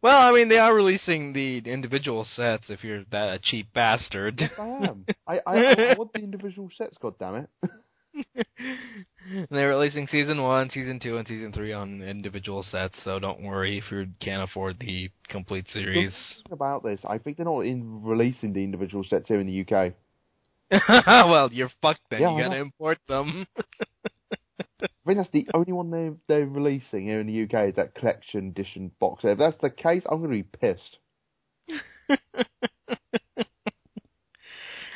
[0.00, 4.40] well, I mean, they are releasing the individual sets if you're that a cheap bastard.
[4.40, 5.04] yes, I am.
[5.26, 6.96] I, I, I want the individual sets.
[7.00, 7.50] God damn it.
[9.24, 13.42] And They're releasing season one, season two, and season three on individual sets, so don't
[13.42, 16.12] worry if you can't afford the complete series.
[16.50, 17.00] about this.
[17.08, 19.94] I think they're not in releasing the individual sets here in the UK.
[21.08, 22.20] well, you're fucked then.
[22.22, 23.46] Yeah, you gotta import them.
[24.82, 27.94] I think that's the only one they they're releasing here in the UK is that
[27.94, 29.24] collection edition box.
[29.24, 30.98] If that's the case, I'm going to be pissed.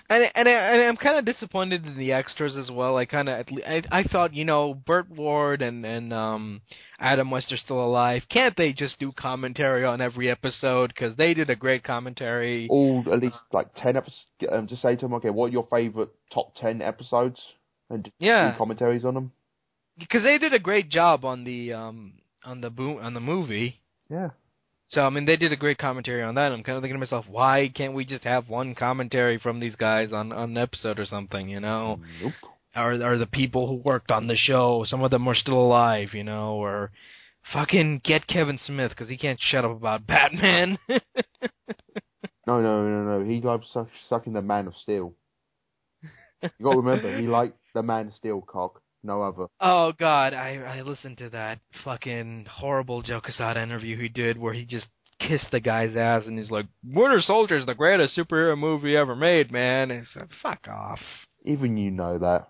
[0.08, 2.96] And and, I, and I'm kind of disappointed in the extras as well.
[2.96, 6.60] I kind of I, I thought you know Burt Ward and and um
[6.98, 8.22] Adam West are still alive.
[8.28, 10.88] Can't they just do commentary on every episode?
[10.94, 12.68] Because they did a great commentary.
[12.70, 14.26] All at least like ten episodes.
[14.50, 17.40] Um, just say to them, okay, what are your favorite top ten episodes,
[17.90, 18.52] and Yeah.
[18.52, 19.32] do commentaries on them.
[19.98, 22.12] because they did a great job on the um
[22.44, 23.80] on the boom on the movie.
[24.10, 24.30] Yeah.
[24.88, 26.52] So I mean, they did a great commentary on that.
[26.52, 29.74] I'm kind of thinking to myself, why can't we just have one commentary from these
[29.76, 31.48] guys on on an episode or something?
[31.48, 32.32] You know, Nope.
[32.76, 36.10] or or the people who worked on the show, some of them are still alive.
[36.14, 36.92] You know, or
[37.52, 40.78] fucking get Kevin Smith because he can't shut up about Batman.
[42.46, 43.24] No, no, no, no.
[43.24, 45.14] He suck, sucking the Man of Steel.
[46.42, 49.46] You got to remember, he liked the Man of Steel cock, no other.
[49.60, 54.52] Oh God, I I listened to that fucking horrible Joe Quesada interview he did where
[54.52, 54.86] he just
[55.20, 59.16] kissed the guy's ass and he's like, "Winter Soldier is the greatest superhero movie ever
[59.16, 61.00] made, man." And it's like, fuck off.
[61.44, 62.48] Even you know that.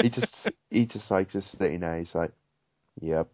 [0.00, 0.32] He just,
[0.70, 1.98] he just like just sitting there.
[1.98, 2.32] He's like,
[3.00, 3.28] "Yep,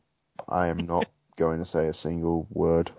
[0.49, 2.91] I am not going to say a single word."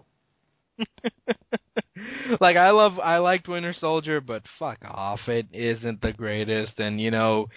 [2.39, 5.19] like I love I liked Winter Soldier, but fuck off.
[5.27, 7.47] It isn't the greatest and you know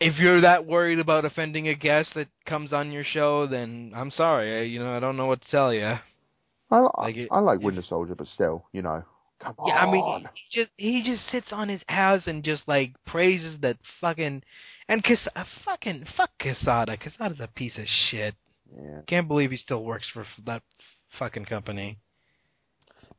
[0.00, 4.10] if you're that worried about offending a guest that comes on your show, then I'm
[4.10, 4.60] sorry.
[4.60, 5.94] I, you know, I don't know what to tell you.
[6.70, 9.02] I, Like it- I like Winter Soldier, but still, you know,
[9.40, 9.68] come on.
[9.68, 13.58] Yeah, I mean, he just he just sits on his ass and just like praises
[13.60, 14.42] that fucking
[14.88, 16.96] and Cas- uh, fucking fuck Quesada.
[16.96, 18.34] Quesada's a piece of shit.
[18.76, 19.00] yeah.
[19.06, 20.62] Can't believe he still works for that
[21.18, 21.98] fucking company.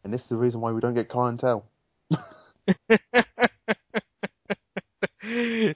[0.03, 1.65] And this is the reason why we don't get clientele.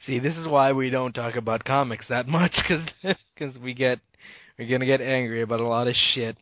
[0.06, 2.88] See, this is why we don't talk about comics that much because
[3.38, 4.00] cause we get
[4.58, 6.38] we're gonna get angry about a lot of shit.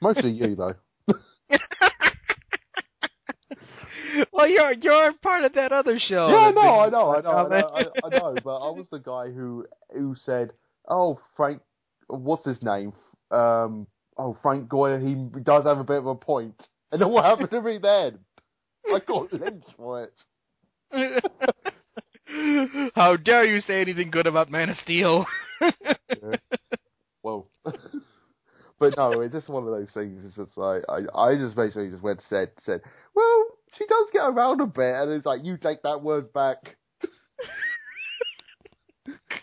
[0.00, 0.74] Mostly you though.
[4.32, 6.28] well, you're you're part of that other show.
[6.28, 7.68] yeah, no, I know, I know, I know.
[7.68, 8.36] I, I know.
[8.42, 10.50] But I was the guy who who said,
[10.88, 11.60] "Oh, Frank,
[12.08, 12.92] what's his name?
[13.30, 15.00] Um, oh, Frank Goyer.
[15.00, 18.18] He does have a bit of a point." And then what happened to me then?
[18.86, 20.12] I got lynched for it.
[22.94, 25.26] How dare you say anything good about Man of Steel?
[27.22, 27.46] Whoa.
[27.64, 30.22] but no, it's just one of those things.
[30.24, 32.80] It's just like I, I just basically just went said said,
[33.14, 33.44] well,
[33.76, 36.76] she does get around a bit, and it's like you take that word back.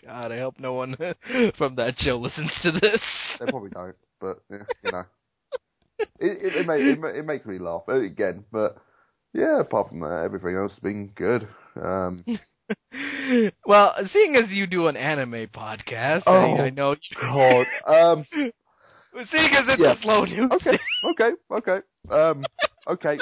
[0.04, 0.96] God, I hope no one
[1.58, 3.00] from that show listens to this.
[3.38, 5.04] They probably don't, but yeah, you know,
[5.98, 8.44] it it, it, make, it, it makes me laugh again.
[8.50, 8.76] But
[9.32, 11.46] yeah, apart from that, everything else has been good.
[11.76, 12.24] Um,
[13.66, 16.96] well, seeing as you do an anime podcast, Oh, I, I know.
[17.20, 18.24] God, um,
[19.30, 19.92] Seeing as it's Yeah.
[19.92, 20.50] a slow news.
[20.52, 20.78] okay,
[21.10, 21.78] okay, okay,
[22.10, 22.44] um,
[22.88, 23.18] okay.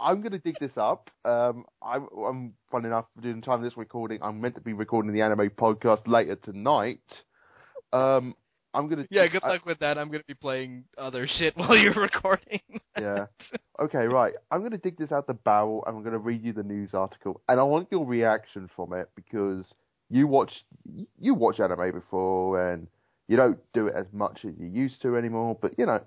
[0.00, 1.10] I'm gonna dig this up.
[1.24, 4.20] Um, I'm, I'm fun enough during the time of this recording.
[4.22, 7.00] I'm meant to be recording the anime podcast later tonight.
[7.92, 8.34] Um,
[8.74, 9.98] I'm gonna Yeah, good I- luck with that.
[9.98, 12.60] I'm gonna be playing other shit while you're recording.
[13.00, 13.26] Yeah.
[13.78, 14.34] Okay, right.
[14.50, 16.64] I'm going to dig this out the barrel and I'm going to read you the
[16.64, 17.40] news article.
[17.48, 19.64] And I want your reaction from it because
[20.10, 20.50] you watch
[21.20, 22.88] you watch anime before and
[23.28, 25.56] you don't do it as much as you used to anymore.
[25.62, 26.00] But you know,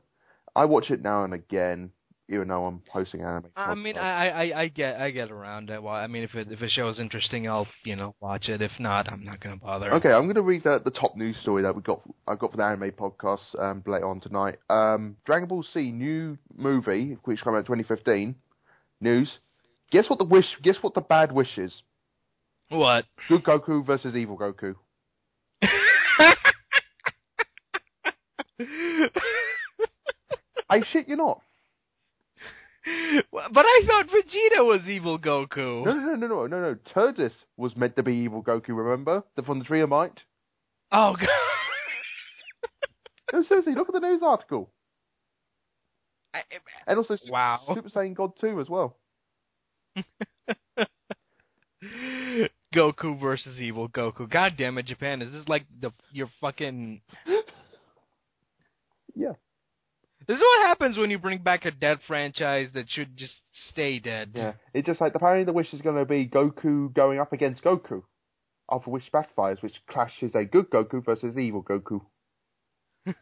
[0.54, 1.92] I watch it now and again,
[2.32, 3.48] even though I'm hosting anime.
[3.56, 3.98] I mean.
[3.98, 5.84] I, I I get I get around it.
[5.84, 8.62] Well, I mean, if it if a show is interesting, I'll you know watch it.
[8.62, 9.94] If not, I'm not gonna bother.
[9.96, 12.02] Okay, I'm going to read the, the top news story that we got.
[12.28, 14.58] I got for the anime podcast um, later on tonight.
[14.70, 18.36] Um, Dragon Ball Z new movie, which came out in 2015.
[19.02, 19.30] News.
[19.92, 20.46] Guess what the wish?
[20.64, 21.74] Guess what the bad wish is?
[22.70, 23.06] What?
[23.28, 24.76] Good Goku versus evil Goku.
[30.70, 31.42] I shit you not.
[33.32, 35.86] but I thought Vegeta was evil Goku.
[35.86, 36.76] No, no, no, no, no, no, no.
[36.94, 38.70] Turles was meant to be evil Goku.
[38.70, 40.20] Remember the from the Tree of Might?
[40.92, 41.28] Oh god.
[43.34, 44.72] No, seriously, look at the news article.
[46.34, 46.44] I-
[46.88, 47.62] And also, Wow.
[47.74, 48.98] Super Saiyan God 2 as well.
[52.74, 54.30] Goku versus evil Goku.
[54.30, 55.22] God damn it, Japan!
[55.22, 57.02] Is this like the your fucking?
[59.14, 59.34] Yeah.
[60.28, 63.36] This is what happens when you bring back a dead franchise that should just
[63.70, 64.32] stay dead.
[64.36, 67.64] Yeah, it's just like apparently the wish is going to be Goku going up against
[67.64, 68.04] Goku.
[68.70, 72.02] After which backfires, which clashes a good Goku versus evil Goku.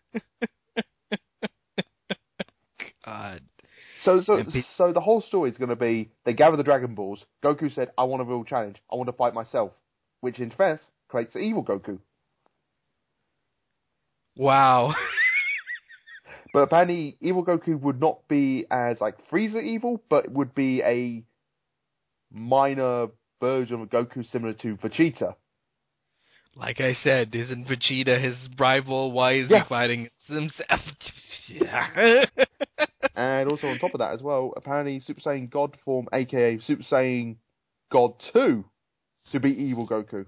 [3.05, 3.41] God.
[4.03, 6.95] So, so, pe- so the whole story is going to be they gather the Dragon
[6.95, 7.25] Balls.
[7.43, 8.77] Goku said, "I want a real challenge.
[8.91, 9.71] I want to fight myself,"
[10.21, 11.99] which in fairness creates the evil Goku.
[14.35, 14.93] Wow.
[16.51, 21.23] But apparently, evil Goku would not be as like Frieza evil, but would be a
[22.31, 23.07] minor
[23.39, 25.35] version of Goku similar to Vegeta.
[26.55, 29.11] Like I said, isn't Vegeta his rival?
[29.11, 29.63] Why is Yeah.
[29.63, 30.81] he fighting himself?
[31.47, 32.25] Yeah.
[33.15, 36.83] And also on top of that as well, apparently Super Saiyan God form, aka Super
[36.83, 37.35] Saiyan
[37.91, 38.63] God 2,
[39.33, 40.25] to be evil Goku.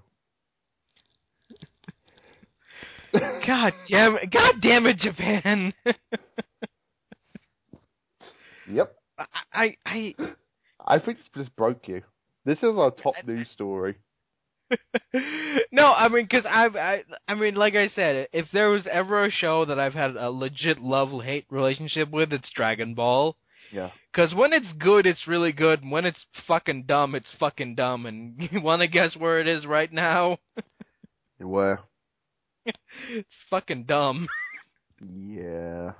[3.46, 4.30] God damn it!
[4.30, 5.72] God damn it, Japan!
[8.68, 8.94] Yep.
[9.18, 10.14] I, I, I,
[10.86, 12.02] I think this just broke you.
[12.44, 13.96] This is our top news story.
[15.72, 19.24] no, I mean, because I've, I, I mean, like I said, if there was ever
[19.24, 23.36] a show that I've had a legit love-hate relationship with, it's Dragon Ball.
[23.70, 23.90] Yeah.
[24.10, 25.82] Because when it's good, it's really good.
[25.82, 28.06] And when it's fucking dumb, it's fucking dumb.
[28.06, 30.38] And you want to guess where it is right now?
[31.38, 31.80] Where?
[32.64, 34.28] It's fucking dumb.
[35.00, 35.92] Yeah.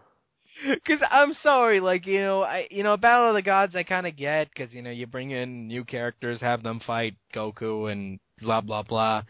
[0.69, 4.07] Because I'm sorry, like you know, I you know, Battle of the Gods I kind
[4.07, 8.21] of get because you know you bring in new characters, have them fight Goku and
[8.41, 9.23] blah blah blah.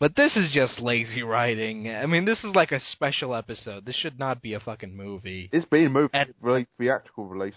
[0.00, 1.88] But this is just lazy writing.
[1.88, 3.86] I mean, this is like a special episode.
[3.86, 5.48] This should not be a fucking movie.
[5.52, 7.54] It's being moved And- release, theatrical release.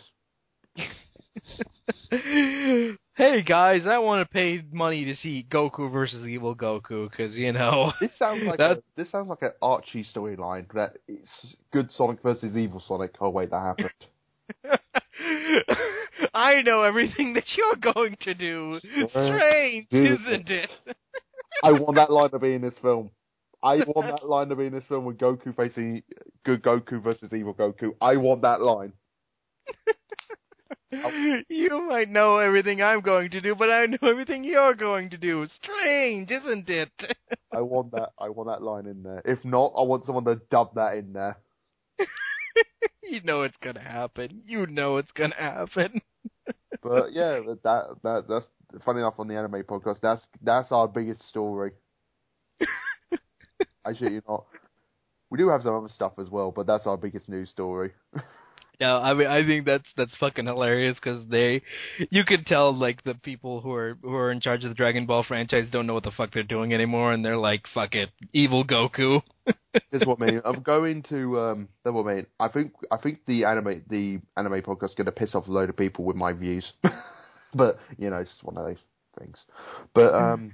[3.17, 7.51] hey guys, I want to pay money to see Goku versus Evil Goku because you
[7.51, 7.91] know.
[7.99, 10.71] This sounds like a, this sounds like an Archie storyline.
[10.73, 13.15] That it's good Sonic versus evil Sonic.
[13.19, 13.89] Oh wait, that happened.
[16.33, 18.79] I know everything that you're going to do.
[19.09, 20.69] Strange, isn't it?
[21.63, 23.09] I want that line to be in this film.
[23.63, 26.03] I want that line to be in this film with Goku facing
[26.45, 27.95] good Goku versus evil Goku.
[27.99, 28.93] I want that line.
[30.93, 31.41] Oh.
[31.49, 35.17] You might know everything I'm going to do, but I know everything you're going to
[35.17, 35.45] do.
[35.47, 36.91] Strange, isn't it?
[37.53, 38.09] I want that.
[38.19, 39.21] I want that line in there.
[39.25, 41.37] If not, I want someone to dub that in there.
[43.03, 44.41] you know it's gonna happen.
[44.45, 46.01] You know it's gonna happen.
[46.81, 49.99] But yeah, that that that's funny enough on the anime podcast.
[50.01, 51.71] That's that's our biggest story.
[53.85, 54.45] I shit you not.
[55.29, 57.91] We do have some other stuff as well, but that's our biggest news story.
[58.79, 61.63] No, I mean I think that's that's fucking hilarious because they,
[62.11, 65.07] you can tell like the people who are who are in charge of the Dragon
[65.07, 68.09] Ball franchise don't know what the fuck they're doing anymore, and they're like, "Fuck it,
[68.33, 69.21] evil Goku."
[69.91, 70.41] That's what I mean.
[70.45, 71.67] I'm going to um.
[71.83, 72.25] That's what I mean.
[72.39, 75.51] I think I think the anime the anime podcast is going to piss off a
[75.51, 76.65] load of people with my views,
[77.55, 78.77] but you know it's just one of those
[79.17, 79.37] things.
[79.95, 80.53] But um,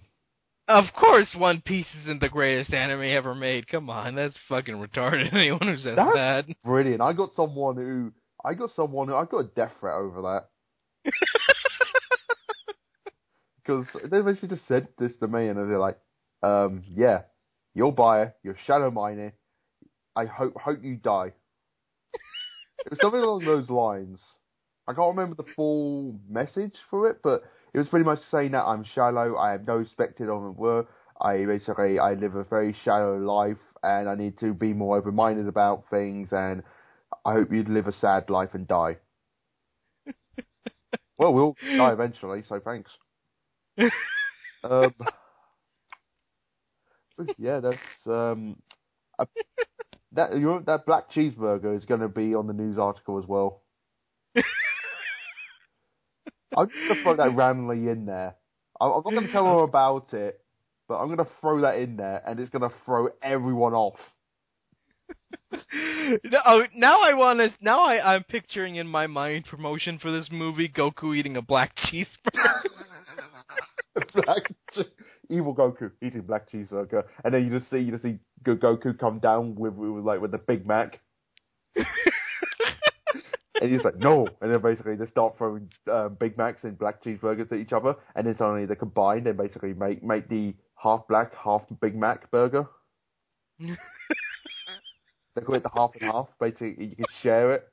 [0.68, 3.68] Of course, One Piece isn't the greatest anime ever made.
[3.68, 5.34] Come on, that's fucking retarded.
[5.34, 6.56] Anyone who says That's- that.
[6.64, 7.02] brilliant.
[7.02, 8.12] I got someone who
[8.46, 11.12] I got someone who I got a death threat over that.
[13.66, 15.98] Because they basically just said this to me, and they're like,
[16.42, 17.22] um, "Yeah,
[17.74, 19.32] you're buyer, you're shadow mining.
[20.18, 21.28] I hope hope you die."
[22.86, 24.22] it was something along those lines.
[24.86, 27.44] I can't remember the full message for it, but
[27.74, 29.38] it was pretty much saying that I'm shallow.
[29.38, 30.88] I have no respected on work.
[31.20, 35.16] I basically I live a very shallow life, and I need to be more open
[35.16, 36.30] minded about things.
[36.32, 36.64] And
[37.26, 38.98] I hope you'd live a sad life and die.
[41.18, 42.92] well, we'll die eventually, so thanks.
[44.64, 44.94] um,
[47.38, 48.58] yeah, that's um,
[49.20, 49.26] a,
[50.12, 53.62] that that black cheeseburger is going to be on the news article as well.
[56.58, 58.36] I'm just going to throw that randomly in there.
[58.80, 60.42] I'm, I'm not going to tell them about it,
[60.88, 64.00] but I'm going to throw that in there, and it's going to throw everyone off.
[66.24, 67.50] No, oh, now I want to.
[67.62, 71.76] Now I, I'm picturing in my mind promotion for this movie: Goku eating a black
[71.78, 72.64] cheeseburger.
[74.14, 74.92] black che-
[75.30, 79.20] evil Goku eating black cheeseburger, and then you just see you just see Goku come
[79.20, 81.00] down with, with like with the Big Mac,
[83.64, 87.02] and he's like no, and then basically they start throwing um, Big Macs and black
[87.02, 91.08] cheeseburgers at each other, and then suddenly they combine and basically make make the half
[91.08, 92.68] black half Big Mac burger.
[93.60, 96.28] they call it the half and half.
[96.42, 97.70] Basically, you can share it.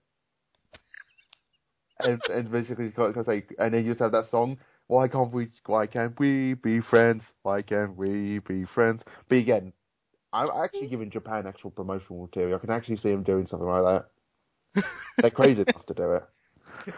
[1.98, 4.58] And, and basically, because like, and then you just have that song.
[4.86, 5.48] Why can't we?
[5.66, 7.24] Why can't we be friends?
[7.42, 9.02] Why can't we be friends?
[9.28, 9.72] But again,
[10.32, 12.56] I'm actually giving Japan actual promotional material.
[12.56, 14.06] I can actually see them doing something like that.
[15.20, 16.20] They're crazy enough to do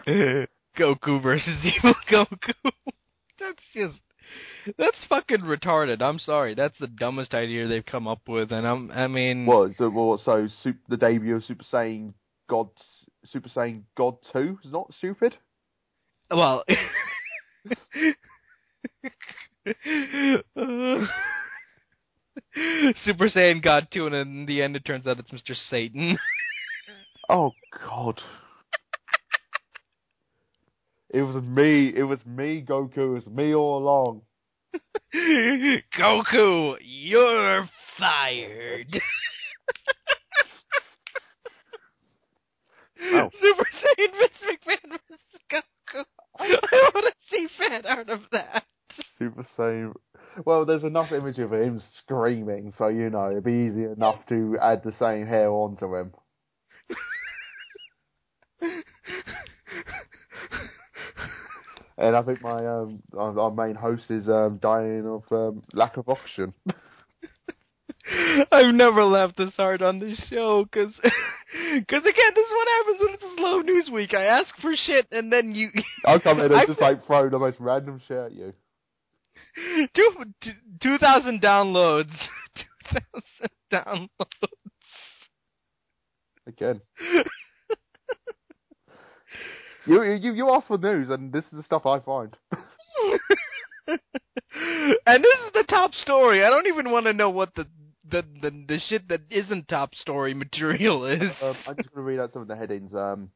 [0.07, 0.49] it.
[0.77, 2.71] Goku versus evil Goku.
[3.39, 3.99] That's just.
[4.77, 6.01] That's fucking retarded.
[6.01, 6.55] I'm sorry.
[6.55, 8.91] That's the dumbest idea they've come up with, and I'm.
[8.91, 9.45] I mean.
[9.45, 12.13] Well, so, well, so Sup- the debut of Super Saiyan
[12.49, 12.69] God,
[13.25, 15.35] Super Saiyan God Two is not stupid.
[16.31, 16.63] Well.
[23.03, 25.55] Super Saiyan God 2, and in the end it turns out it's Mr.
[25.69, 26.17] Satan.
[27.29, 27.51] Oh
[27.87, 28.21] God.
[31.09, 31.93] it was me.
[31.95, 32.97] It was me, Goku.
[32.97, 34.21] It was me all along.
[35.97, 39.01] Goku, you're fired.
[43.11, 43.29] Oh.
[43.41, 45.21] Super Saiyan Vince McMahon versus
[45.51, 46.05] Goku.
[46.39, 48.63] I want to see fan art of that.
[49.19, 49.93] Super Saiyan.
[50.45, 54.57] Well, there's enough image of him screaming, so you know it'd be easy enough to
[54.61, 56.13] add the same hair onto him.
[61.97, 65.97] And I think my um our, our main host is um dying of um, lack
[65.97, 66.53] of oxygen.
[68.51, 71.11] I've never laughed this hard on this show because, because
[72.05, 74.13] again, this is what happens when it's a slow news week.
[74.13, 75.69] I ask for shit and then you.
[76.05, 78.53] I'll come in and I- just like throw the most random shit at you.
[79.95, 80.11] Two,
[80.41, 80.51] t-
[80.81, 82.11] 2,000 downloads.
[82.91, 84.09] 2,000 downloads.
[86.47, 86.81] Again.
[89.85, 92.35] You you you ask for news, and this is the stuff I find.
[93.87, 96.43] and this is the top story.
[96.43, 97.67] I don't even want to know what the
[98.09, 101.31] the the, the shit that isn't top story material is.
[101.41, 102.93] Um, I'm just going to read out some of the headings.
[102.93, 103.29] Um,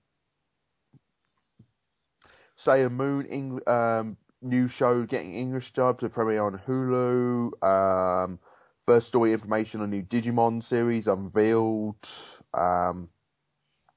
[2.65, 7.63] a Moon Eng- um, new show getting English dub to premiere on Hulu.
[7.63, 8.39] Um,
[8.85, 11.95] first story information on new Digimon series unveiled.
[12.53, 13.09] Um,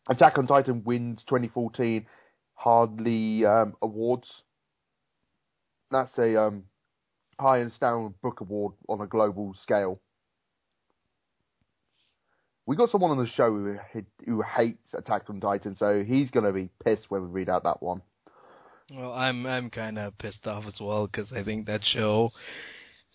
[0.09, 2.07] Attack on Titan wins 2014
[2.61, 4.31] Harvey um, Awards.
[5.91, 6.65] That's a um,
[7.39, 9.99] high and standard book award on a global scale.
[12.67, 16.45] We got someone on the show who, who hates Attack on Titan, so he's going
[16.45, 18.03] to be pissed when we read out that one.
[18.95, 22.31] Well, I'm I'm kind of pissed off as well because I think that show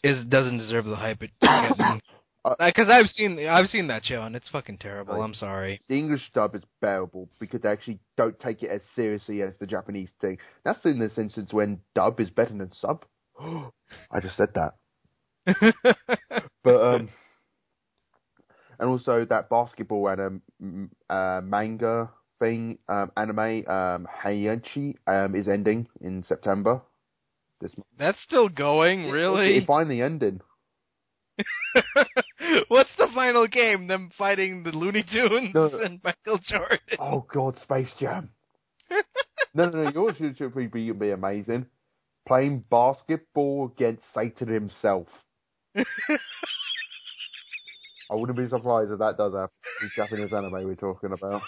[0.04, 1.32] is doesn't deserve the hype it.
[2.60, 5.16] Because I've seen I've seen that show and it's fucking terrible.
[5.16, 5.24] Right.
[5.24, 5.82] I'm sorry.
[5.90, 9.66] The English dub is bearable because they actually don't take it as seriously as the
[9.66, 10.38] Japanese thing.
[10.64, 13.06] That's in this instance when dub is better than sub.
[13.40, 14.76] I just said that.
[16.66, 17.10] But um,
[18.80, 24.08] and also that basketball and um, uh, manga thing, um, anime, um,
[25.08, 26.82] um, is ending in September.
[27.62, 27.88] This month.
[27.98, 29.58] That's still going, really?
[29.58, 30.42] It finally ending.
[32.68, 33.88] What's the final game?
[33.88, 35.66] Them fighting the Looney Tunes No.
[35.84, 36.80] and Michael Jordan.
[37.00, 38.30] Oh God, Space Jam.
[39.54, 39.92] no, no, no.
[39.92, 41.66] Yours should, be, be amazing.
[42.28, 45.08] Playing basketball against Satan himself.
[45.76, 45.84] I
[48.14, 49.50] wouldn't be surprised if that does happen.
[49.82, 51.42] The Japanese anime we're talking about.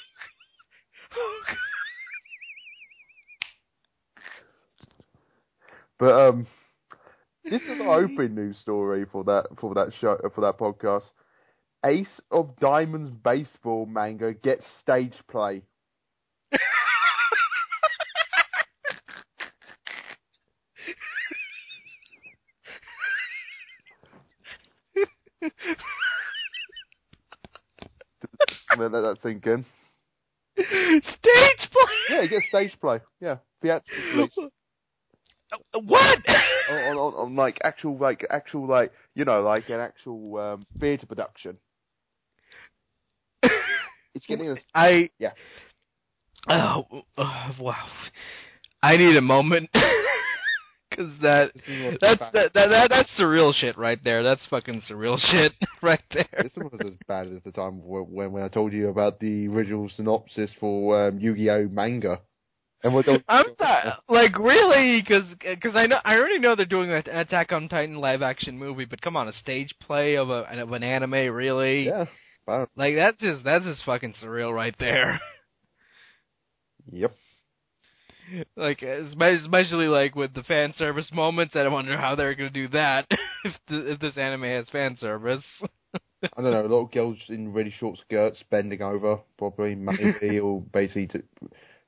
[5.99, 6.47] But um,
[7.49, 11.03] this is an open news story for that for that show for that podcast.
[11.85, 15.61] Ace of Diamonds baseball manga gets stage play.
[28.77, 29.65] Let that, sink in.
[30.57, 31.95] Stage play.
[32.09, 32.99] Yeah, it gets stage play.
[33.19, 34.49] Yeah, theatrical.
[35.85, 36.19] What?
[36.69, 41.05] on, on, on, like actual like actual like you know like an actual um, theatre
[41.05, 41.57] production.
[44.13, 45.31] It's getting I Yeah.
[46.49, 46.85] Oh
[47.17, 47.87] uh, wow!
[48.81, 49.69] I need a moment
[50.89, 54.23] because that This is what's that's that, that that that's surreal shit right there.
[54.23, 56.27] That's fucking surreal shit right there.
[56.41, 59.47] This one was as bad as the time when when I told you about the
[59.47, 62.21] original synopsis for um, Yu-Gi-Oh manga.
[62.83, 66.65] And what the- I'm not like really because because I know I already know they're
[66.65, 70.29] doing an Attack on Titan live action movie, but come on, a stage play of
[70.29, 71.85] a of an anime really?
[71.87, 72.05] yeah.
[72.47, 72.67] Wow.
[72.77, 75.19] Like that's just that's just fucking surreal right there.
[76.89, 77.13] Yep.
[78.55, 83.05] like especially like with the fan service moments, I wonder how they're gonna do that
[83.43, 85.43] if if this anime has fan service.
[85.93, 86.65] I don't know.
[86.65, 91.23] A lot of girls in really short skirts bending over, probably maybe, or basically to,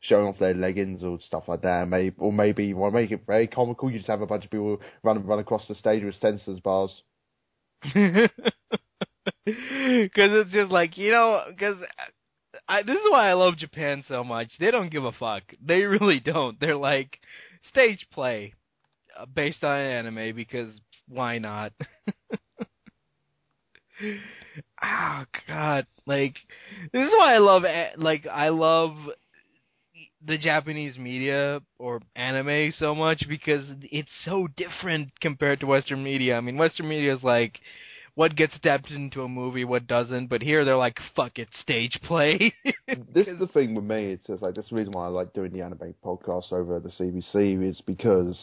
[0.01, 1.88] showing off their leggings or stuff like that.
[1.88, 3.91] Maybe, or maybe you want to make it very comical.
[3.91, 7.01] You just have a bunch of people run run across the stage with sensors bars.
[9.45, 11.77] Because it's just like you know, because
[12.85, 14.49] this is why I love Japan so much.
[14.59, 15.43] They don't give a fuck.
[15.63, 16.59] They really don't.
[16.59, 17.19] They're like
[17.69, 18.53] stage play
[19.17, 21.73] uh, based on anime because why not?
[24.84, 25.88] oh God!
[26.05, 26.35] Like
[26.91, 27.63] this is why I love
[27.97, 28.95] like I love
[30.25, 36.35] the Japanese media or anime so much because it's so different compared to Western media.
[36.35, 37.59] I mean, Western media is like
[38.15, 40.27] what gets adapted into a movie, what doesn't.
[40.27, 42.53] But here they're like, fuck it, stage play.
[43.13, 44.11] this is the thing with me.
[44.11, 46.77] It's just like this is the reason why I like doing the anime podcast over
[46.77, 48.37] at the CBC is because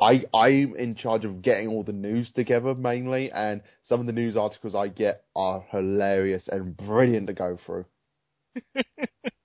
[0.00, 4.12] I I'm in charge of getting all the news together mainly, and some of the
[4.12, 7.86] news articles I get are hilarious and brilliant to go through.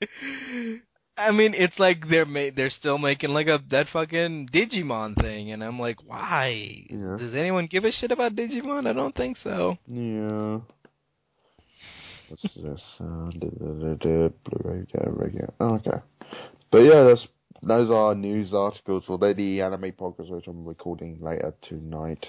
[1.16, 5.52] I mean, it's like they're ma- they're still making like a that fucking Digimon thing,
[5.52, 6.86] and I'm like, why?
[6.88, 7.16] Yeah.
[7.18, 8.86] Does anyone give a shit about Digimon?
[8.86, 9.76] I don't think so.
[9.86, 10.60] Yeah.
[12.28, 12.80] What's this?
[13.00, 15.52] Uh, Blu-ray, regular.
[15.58, 15.98] Oh, okay.
[16.70, 17.26] But yeah, that's
[17.62, 19.04] those are news articles.
[19.08, 22.24] Well, they're the anime podcast which I'm recording later tonight.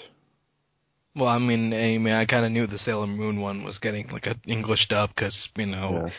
[1.16, 4.08] Well, I mean, I mean, I kind of knew the Sailor Moon one was getting
[4.10, 6.12] like an English dub because you know Yeah.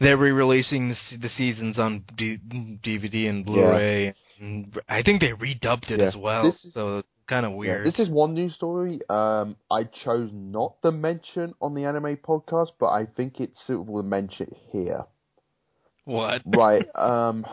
[0.00, 2.38] They're re-releasing the, the seasons on D-
[2.84, 4.14] DVD and Blu-ray.
[4.40, 6.06] And I think they redubbed it Yeah.
[6.06, 7.86] as well, is- so it's kind of Yeah, weird.
[7.86, 9.00] This is one news story.
[9.08, 14.02] Um, I chose not to mention on the anime podcast, but I think it's suitable
[14.02, 15.04] to mention it here.
[16.04, 16.42] what?
[16.46, 16.84] right.
[16.96, 17.46] Um.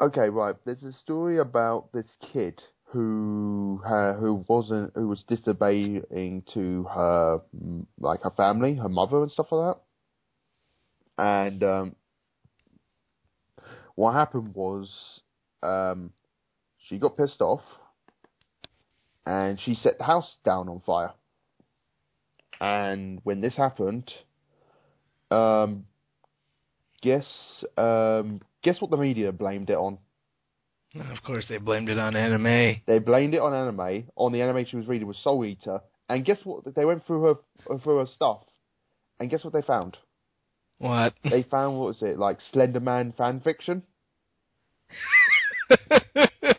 [0.00, 0.28] Okay.
[0.28, 0.54] Right.
[0.64, 7.40] There's a story about this kid who uh, who wasn't who was disobeying to her
[7.98, 9.82] like her family, her mother and stuff like that.
[11.20, 11.96] And um,
[13.94, 14.88] what happened was
[15.62, 16.12] um,
[16.78, 17.60] she got pissed off,
[19.26, 21.12] and she set the house down on fire.
[22.58, 24.10] And when this happened,
[25.30, 25.84] um,
[27.02, 27.26] guess
[27.76, 29.98] um guess what the media blamed it on?
[30.94, 32.80] Of course, they blamed it on anime.
[32.86, 34.08] They blamed it on anime.
[34.16, 36.74] On the anime she was reading was Soul Eater, and guess what?
[36.74, 38.40] They went through her through her stuff,
[39.18, 39.98] and guess what they found?
[40.80, 41.14] What?
[41.22, 43.82] They found what was it like Slender Man fan fiction?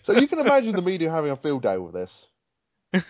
[0.04, 2.10] So you can imagine the media having a field day with this.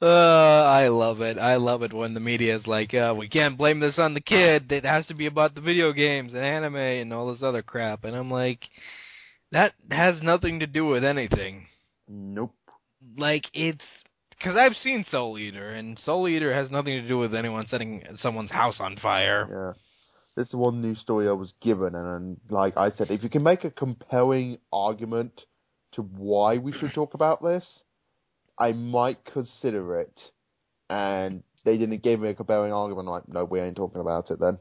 [0.00, 1.38] uh, I love it.
[1.38, 4.20] I love it when the media is like, uh, we can't blame this on the
[4.20, 4.72] kid.
[4.72, 8.04] It has to be about the video games and anime and all this other crap.
[8.04, 8.60] And I'm like,
[9.52, 11.66] that has nothing to do with anything.
[12.08, 12.54] Nope.
[13.16, 13.84] Like, it's.
[14.38, 18.02] Because I've seen Soul Eater, and Soul Eater has nothing to do with anyone setting
[18.16, 19.48] someone's house on fire.
[19.50, 19.82] Yeah.
[20.36, 23.30] This is one news story I was given, and, and like I said, if you
[23.30, 25.40] can make a compelling argument
[25.92, 27.66] to why we should talk about this,
[28.58, 30.20] I might consider it.
[30.90, 33.08] And they didn't give me a compelling argument.
[33.08, 34.58] I'm like, no, we ain't talking about it then.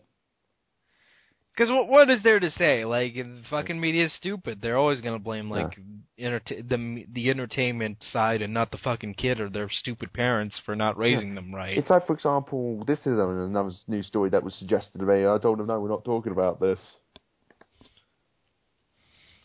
[1.56, 2.84] Because what what is there to say?
[2.84, 4.60] Like the fucking media is stupid.
[4.62, 5.80] They're always gonna blame like
[6.20, 10.76] enterta- the the entertainment side and not the fucking kid or their stupid parents for
[10.76, 11.78] not raising them right.
[11.78, 15.26] It's like, for example, this is another news story that was suggested to me.
[15.26, 16.80] I told them, no, we're not talking about this.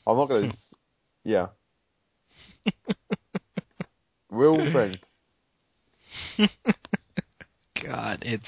[0.04, 0.56] I'm not going to.
[1.24, 1.46] yeah.
[4.30, 4.56] Real
[6.38, 6.48] thing.
[7.84, 8.44] God, it's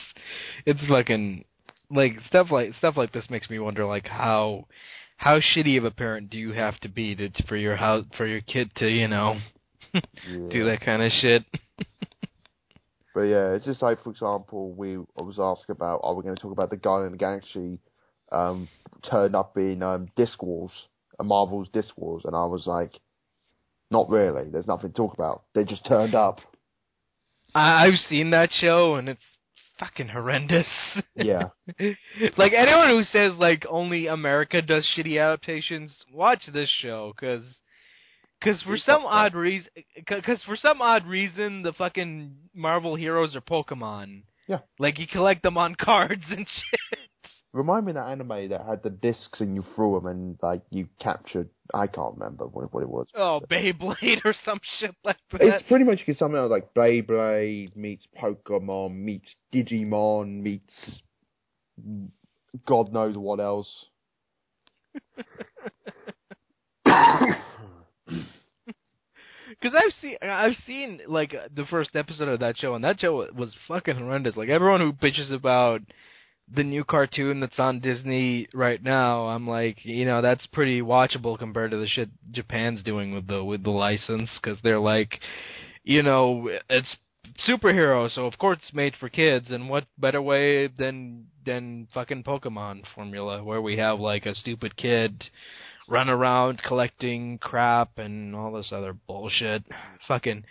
[0.66, 1.44] it's fucking
[1.93, 4.66] like stuff like stuff like this makes me wonder like how
[5.16, 8.27] how shitty of a parent do you have to be to for your house for
[8.27, 9.39] your kid to you know
[10.51, 11.44] do that kind of shit.
[13.14, 16.35] But yeah, it's just like, for example, we I was asked about, are we going
[16.35, 17.78] to talk about the Guardian of the Galaxy
[18.31, 18.69] um,
[19.09, 20.73] turned up in um, Disk Wars,
[21.20, 22.98] uh, Marvel's Disk Wars, and I was like,
[23.90, 24.48] not really.
[24.51, 25.43] There's nothing to talk about.
[25.55, 26.40] They just turned up.
[27.55, 29.20] I, I've seen that show and it's
[29.83, 30.67] fucking horrendous.
[31.15, 31.49] Yeah.
[32.37, 37.45] like anyone who says like only America does shitty adaptations, watch this show because
[38.41, 43.41] because for some odd reason, because for some odd reason, the fucking Marvel heroes are
[43.41, 44.23] Pokemon.
[44.49, 44.59] Yeah.
[44.79, 46.99] Like you collect them on cards and shit.
[47.53, 50.62] Remind me of that anime that had the discs and you threw them and like
[50.70, 51.51] you captured.
[51.74, 53.09] I can't remember what, what it was.
[53.15, 55.41] Oh, Beyblade or some shit like that.
[55.43, 60.73] It's pretty much something else like Beyblade meets Pokemon meets Digimon meets
[62.66, 63.69] God knows what else.
[69.61, 73.29] Because I've seen, I've seen like the first episode of that show, and that show
[73.33, 74.37] was fucking horrendous.
[74.37, 75.83] Like everyone who bitches about
[76.55, 81.39] the new cartoon that's on Disney right now, I'm like, you know, that's pretty watchable
[81.39, 85.20] compared to the shit Japan's doing with the with the license, because they're like,
[85.85, 86.97] you know, it's
[87.48, 92.24] superhero, so of course it's made for kids, and what better way than than fucking
[92.24, 95.24] Pokemon formula, where we have like a stupid kid
[95.89, 99.64] run around collecting crap and all this other bullshit.
[100.09, 100.44] Fucking,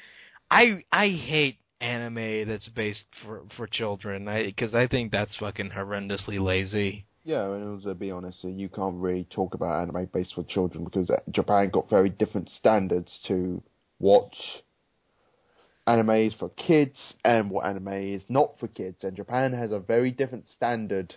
[0.49, 4.27] I I hate anime that's based for for children.
[4.27, 7.05] I because I think that's fucking horrendously lazy.
[7.23, 11.09] Yeah, and also be honest, you can't really talk about anime based for children because
[11.09, 13.61] uh, Japan got very different standards to
[13.99, 14.31] what
[15.85, 18.97] anime is for kids and what anime is not for kids.
[19.03, 21.15] And Japan has a very different standard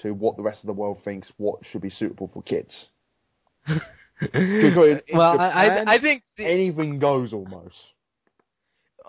[0.00, 2.72] to what the rest of the world thinks what should be suitable for kids.
[4.32, 7.74] Well, I, Japan, I I think the, anything goes almost.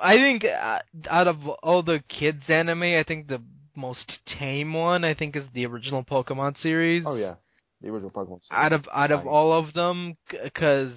[0.02, 0.80] I think uh,
[1.10, 3.42] out of all the kids anime, I think the
[3.76, 7.04] most tame one I think is the original Pokemon series.
[7.06, 7.36] Oh yeah,
[7.82, 8.42] the original Pokemon.
[8.52, 10.94] Out of out of all of them, because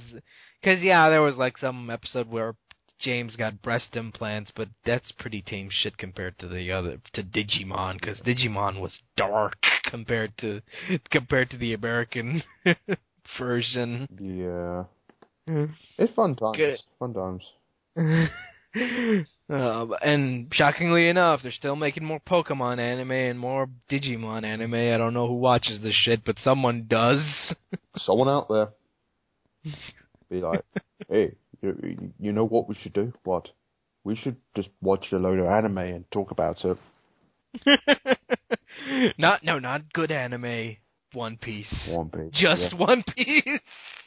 [0.61, 2.55] because yeah, there was like some episode where
[3.01, 8.01] James got breast implants, but that's pretty tame shit compared to the other to Digimon,
[8.01, 10.61] because Digimon was dark compared to
[11.11, 12.43] compared to the American
[13.39, 14.07] version.
[14.19, 14.85] Yeah,
[15.99, 16.57] it's fun times.
[16.57, 16.81] Good.
[16.99, 17.43] Fun times.
[18.75, 24.75] Uh, and shockingly enough, they're still making more Pokemon anime and more Digimon anime.
[24.75, 27.21] I don't know who watches this shit, but someone does.
[27.97, 28.69] Someone out there
[30.31, 30.65] be like,
[31.09, 33.13] hey, you, you know what we should do?
[33.25, 33.49] What?
[34.05, 36.79] We should just watch a load of anime and talk about it.
[39.19, 40.77] not no, not good anime.
[41.13, 41.75] One Piece.
[41.89, 42.31] One Piece.
[42.33, 42.79] Just yeah.
[42.79, 43.61] One Piece.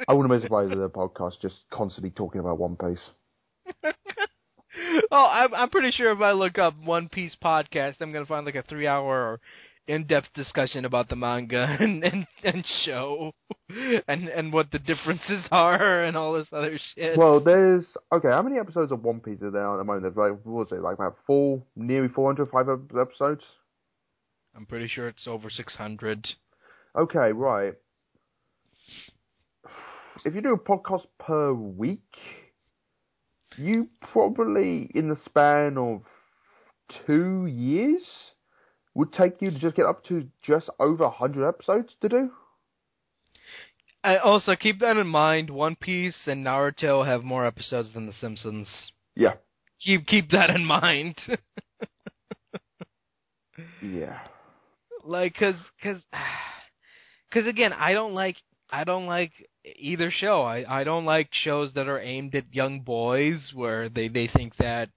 [0.07, 3.94] I wouldn't be surprised if the podcast just constantly talking about One Piece.
[5.12, 8.45] oh, I'm I'm pretty sure if I look up One Piece podcast, I'm gonna find
[8.45, 9.40] like a three hour
[9.88, 13.34] in-depth discussion about the manga and and, and show,
[14.08, 17.18] and and what the differences are and all this other shit.
[17.18, 18.30] Well, there's okay.
[18.30, 20.04] How many episodes of One Piece are there at the moment?
[20.04, 23.44] There's like what was it like about four, nearly 400, 500 episodes.
[24.56, 26.28] I'm pretty sure it's over 600.
[26.95, 27.74] Okay, right.
[30.26, 32.18] If you do a podcast per week,
[33.58, 36.02] you probably, in the span of
[37.06, 38.02] two years,
[38.94, 42.32] would take you to just get up to just over 100 episodes to do.
[44.04, 45.50] I also keep that in mind.
[45.50, 48.68] One Piece and Naruto have more episodes than The Simpsons.
[49.16, 49.36] Yeah.
[49.82, 51.16] Keep keep that in mind.
[53.82, 54.20] Yeah.
[55.04, 55.98] like, cause, cause,
[57.34, 58.38] cause again, I don't like,
[58.70, 59.32] I don't like
[59.64, 60.41] either show.
[60.41, 64.56] I, I don't like shows that are aimed at young boys where they, they think
[64.57, 64.90] that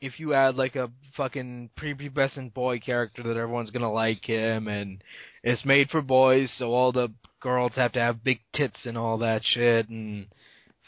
[0.00, 5.02] if you add like a fucking prepubescent boy character that everyone's gonna like him and
[5.42, 7.08] it's made for boys so all the
[7.40, 10.26] girls have to have big tits and all that shit and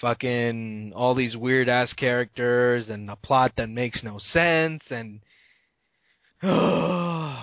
[0.00, 5.20] fucking all these weird ass characters and a plot that makes no sense and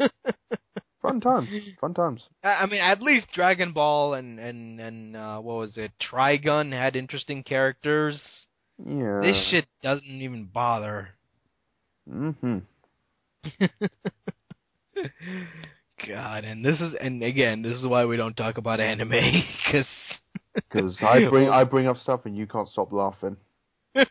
[1.04, 1.48] Fun times.
[1.80, 2.22] Fun times.
[2.42, 5.92] I I mean, at least Dragon Ball and and and uh, what was it?
[6.00, 8.22] Trigun had interesting characters.
[8.82, 9.20] Yeah.
[9.22, 11.10] This shit doesn't even bother.
[12.10, 12.58] Mm-hmm.
[16.08, 19.10] God, and this is and again, this is why we don't talk about anime
[19.66, 19.86] because
[20.54, 23.36] Because I bring I bring up stuff and you can't stop laughing.
[23.94, 24.06] uh,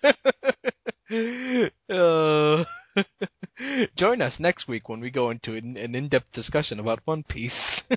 [3.97, 7.51] join us next week when we go into an, an in-depth discussion about One Piece.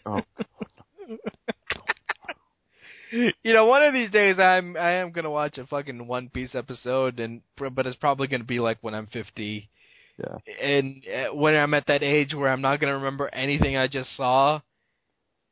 [0.05, 0.23] Oh.
[3.12, 6.55] you know, one of these days I'm I am gonna watch a fucking One Piece
[6.55, 9.68] episode, and but it's probably gonna be like when I'm 50,
[10.18, 10.36] Yeah.
[10.62, 14.16] and uh, when I'm at that age where I'm not gonna remember anything I just
[14.16, 14.60] saw,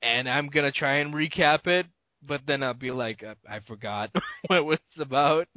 [0.02, 1.86] and I'm gonna try and recap it,
[2.26, 4.10] but then I'll be like, uh, I forgot
[4.46, 5.48] what it was about.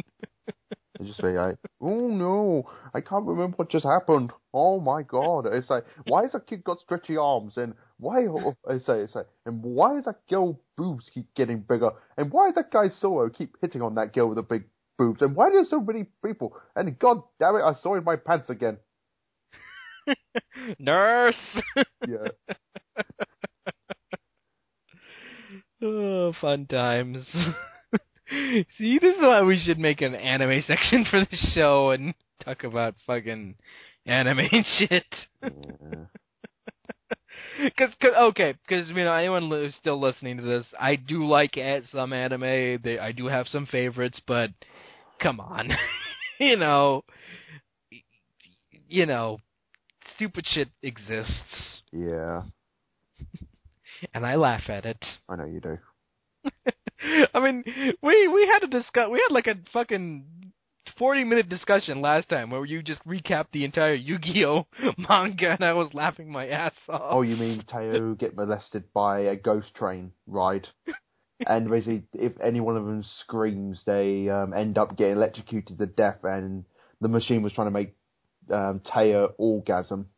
[0.99, 4.31] I just say, like, oh no, I can't remember what just happened.
[4.53, 5.45] Oh my god!
[5.45, 7.57] It's like, why has that kid got stretchy arms?
[7.57, 8.25] And why?
[8.25, 11.91] oh, oh I say, it's like, and why is that girl boobs keep getting bigger?
[12.17, 14.63] And why does that guy Zoro uh, keep hitting on that girl with the big
[14.97, 15.21] boobs?
[15.21, 16.57] And why there's so many people?
[16.75, 18.77] And god damn it, I saw in my pants again.
[20.79, 21.35] Nurse.
[22.07, 22.27] Yeah.
[25.81, 27.25] oh, fun times.
[28.29, 32.13] See, this is why we should make an anime section for the show and
[32.43, 33.55] talk about fucking
[34.05, 35.05] anime and shit.
[35.43, 36.05] yeah.
[37.77, 41.57] Cause, cause okay, because you know anyone who's still listening to this, I do like
[41.57, 42.79] a- some anime.
[42.83, 44.51] They, I do have some favorites, but
[45.19, 45.71] come on,
[46.39, 47.03] you know,
[48.87, 49.39] you know,
[50.15, 52.43] stupid shit exists, Yeah.
[54.13, 55.03] and I laugh at it.
[55.27, 55.77] I know you do.
[57.33, 57.63] I mean,
[58.01, 59.09] we we had a discuss.
[59.09, 60.25] We had like a fucking
[60.97, 64.67] forty minute discussion last time where you just recapped the entire Yu-Gi-Oh
[64.97, 67.01] manga, and I was laughing my ass off.
[67.03, 70.67] Oh, you mean Téa get molested by a ghost train ride?
[71.45, 75.85] and basically, if any one of them screams, they um, end up getting electrocuted to
[75.85, 76.19] death.
[76.23, 76.65] And
[77.01, 77.95] the machine was trying to make
[78.51, 80.09] um, Téa orgasm.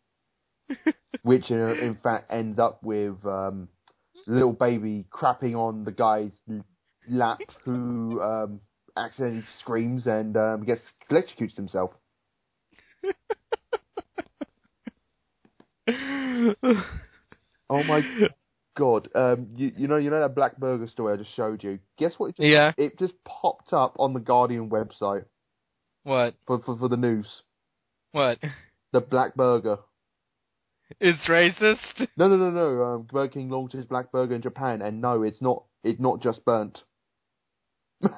[1.24, 3.68] which uh, in fact ends up with um,
[4.28, 6.32] little baby crapping on the guy's
[7.10, 8.62] lap, who um,
[8.98, 10.82] accidentally screams and um, gets
[11.12, 11.92] electrocutes himself.
[17.70, 18.02] Oh my
[18.78, 19.10] god!
[19.14, 21.80] Um, you, you know, you know that Black Burger story I just showed you.
[21.98, 22.30] Guess what?
[22.30, 22.72] It just, yeah.
[22.78, 25.26] it just popped up on the Guardian website
[26.04, 26.36] What?
[26.48, 27.28] for for, for the news.
[28.12, 28.40] What?
[28.92, 29.78] The Black Burger.
[31.00, 32.08] It's racist.
[32.18, 32.84] No, no, no, no.
[32.84, 35.66] Um, Burger King launches Black Burger in Japan, and no, it's not.
[35.84, 36.82] It's not just burnt.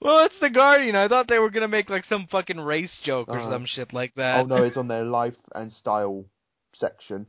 [0.00, 0.96] well, it's the Guardian.
[0.96, 3.92] I thought they were gonna make like some fucking race joke or Uh, some shit
[3.92, 4.40] like that.
[4.40, 6.24] oh no, it's on their life and style
[6.74, 7.26] section.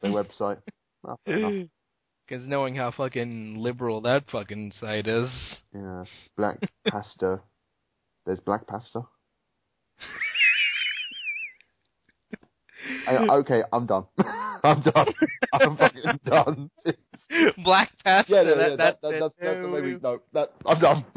[0.00, 0.58] Their website.
[1.06, 1.16] Oh.
[1.26, 5.28] Because knowing how fucking liberal that fucking site is.
[5.74, 6.04] Yeah,
[6.36, 6.58] black
[6.88, 7.40] pasta.
[8.26, 9.02] There's black pasta.
[13.06, 14.06] I, okay, I'm done.
[14.64, 15.06] I'm done.
[15.52, 16.70] I'm fucking done.
[17.64, 18.32] Black pasta.
[18.32, 18.76] Yeah, yeah, that, yeah.
[18.76, 19.98] that's That, that, that's, that's the way we.
[20.02, 21.04] No, that I'm done.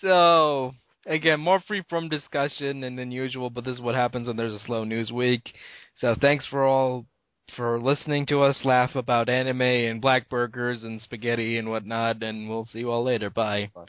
[0.00, 0.72] so
[1.06, 4.54] again, more free from discussion and than usual, but this is what happens when there's
[4.54, 5.52] a slow news week.
[5.96, 7.06] So thanks for all
[7.56, 12.48] for listening to us laugh about anime and black burgers and spaghetti and whatnot, and
[12.48, 13.30] we'll see you all later.
[13.30, 13.70] Bye.
[13.74, 13.86] Bye.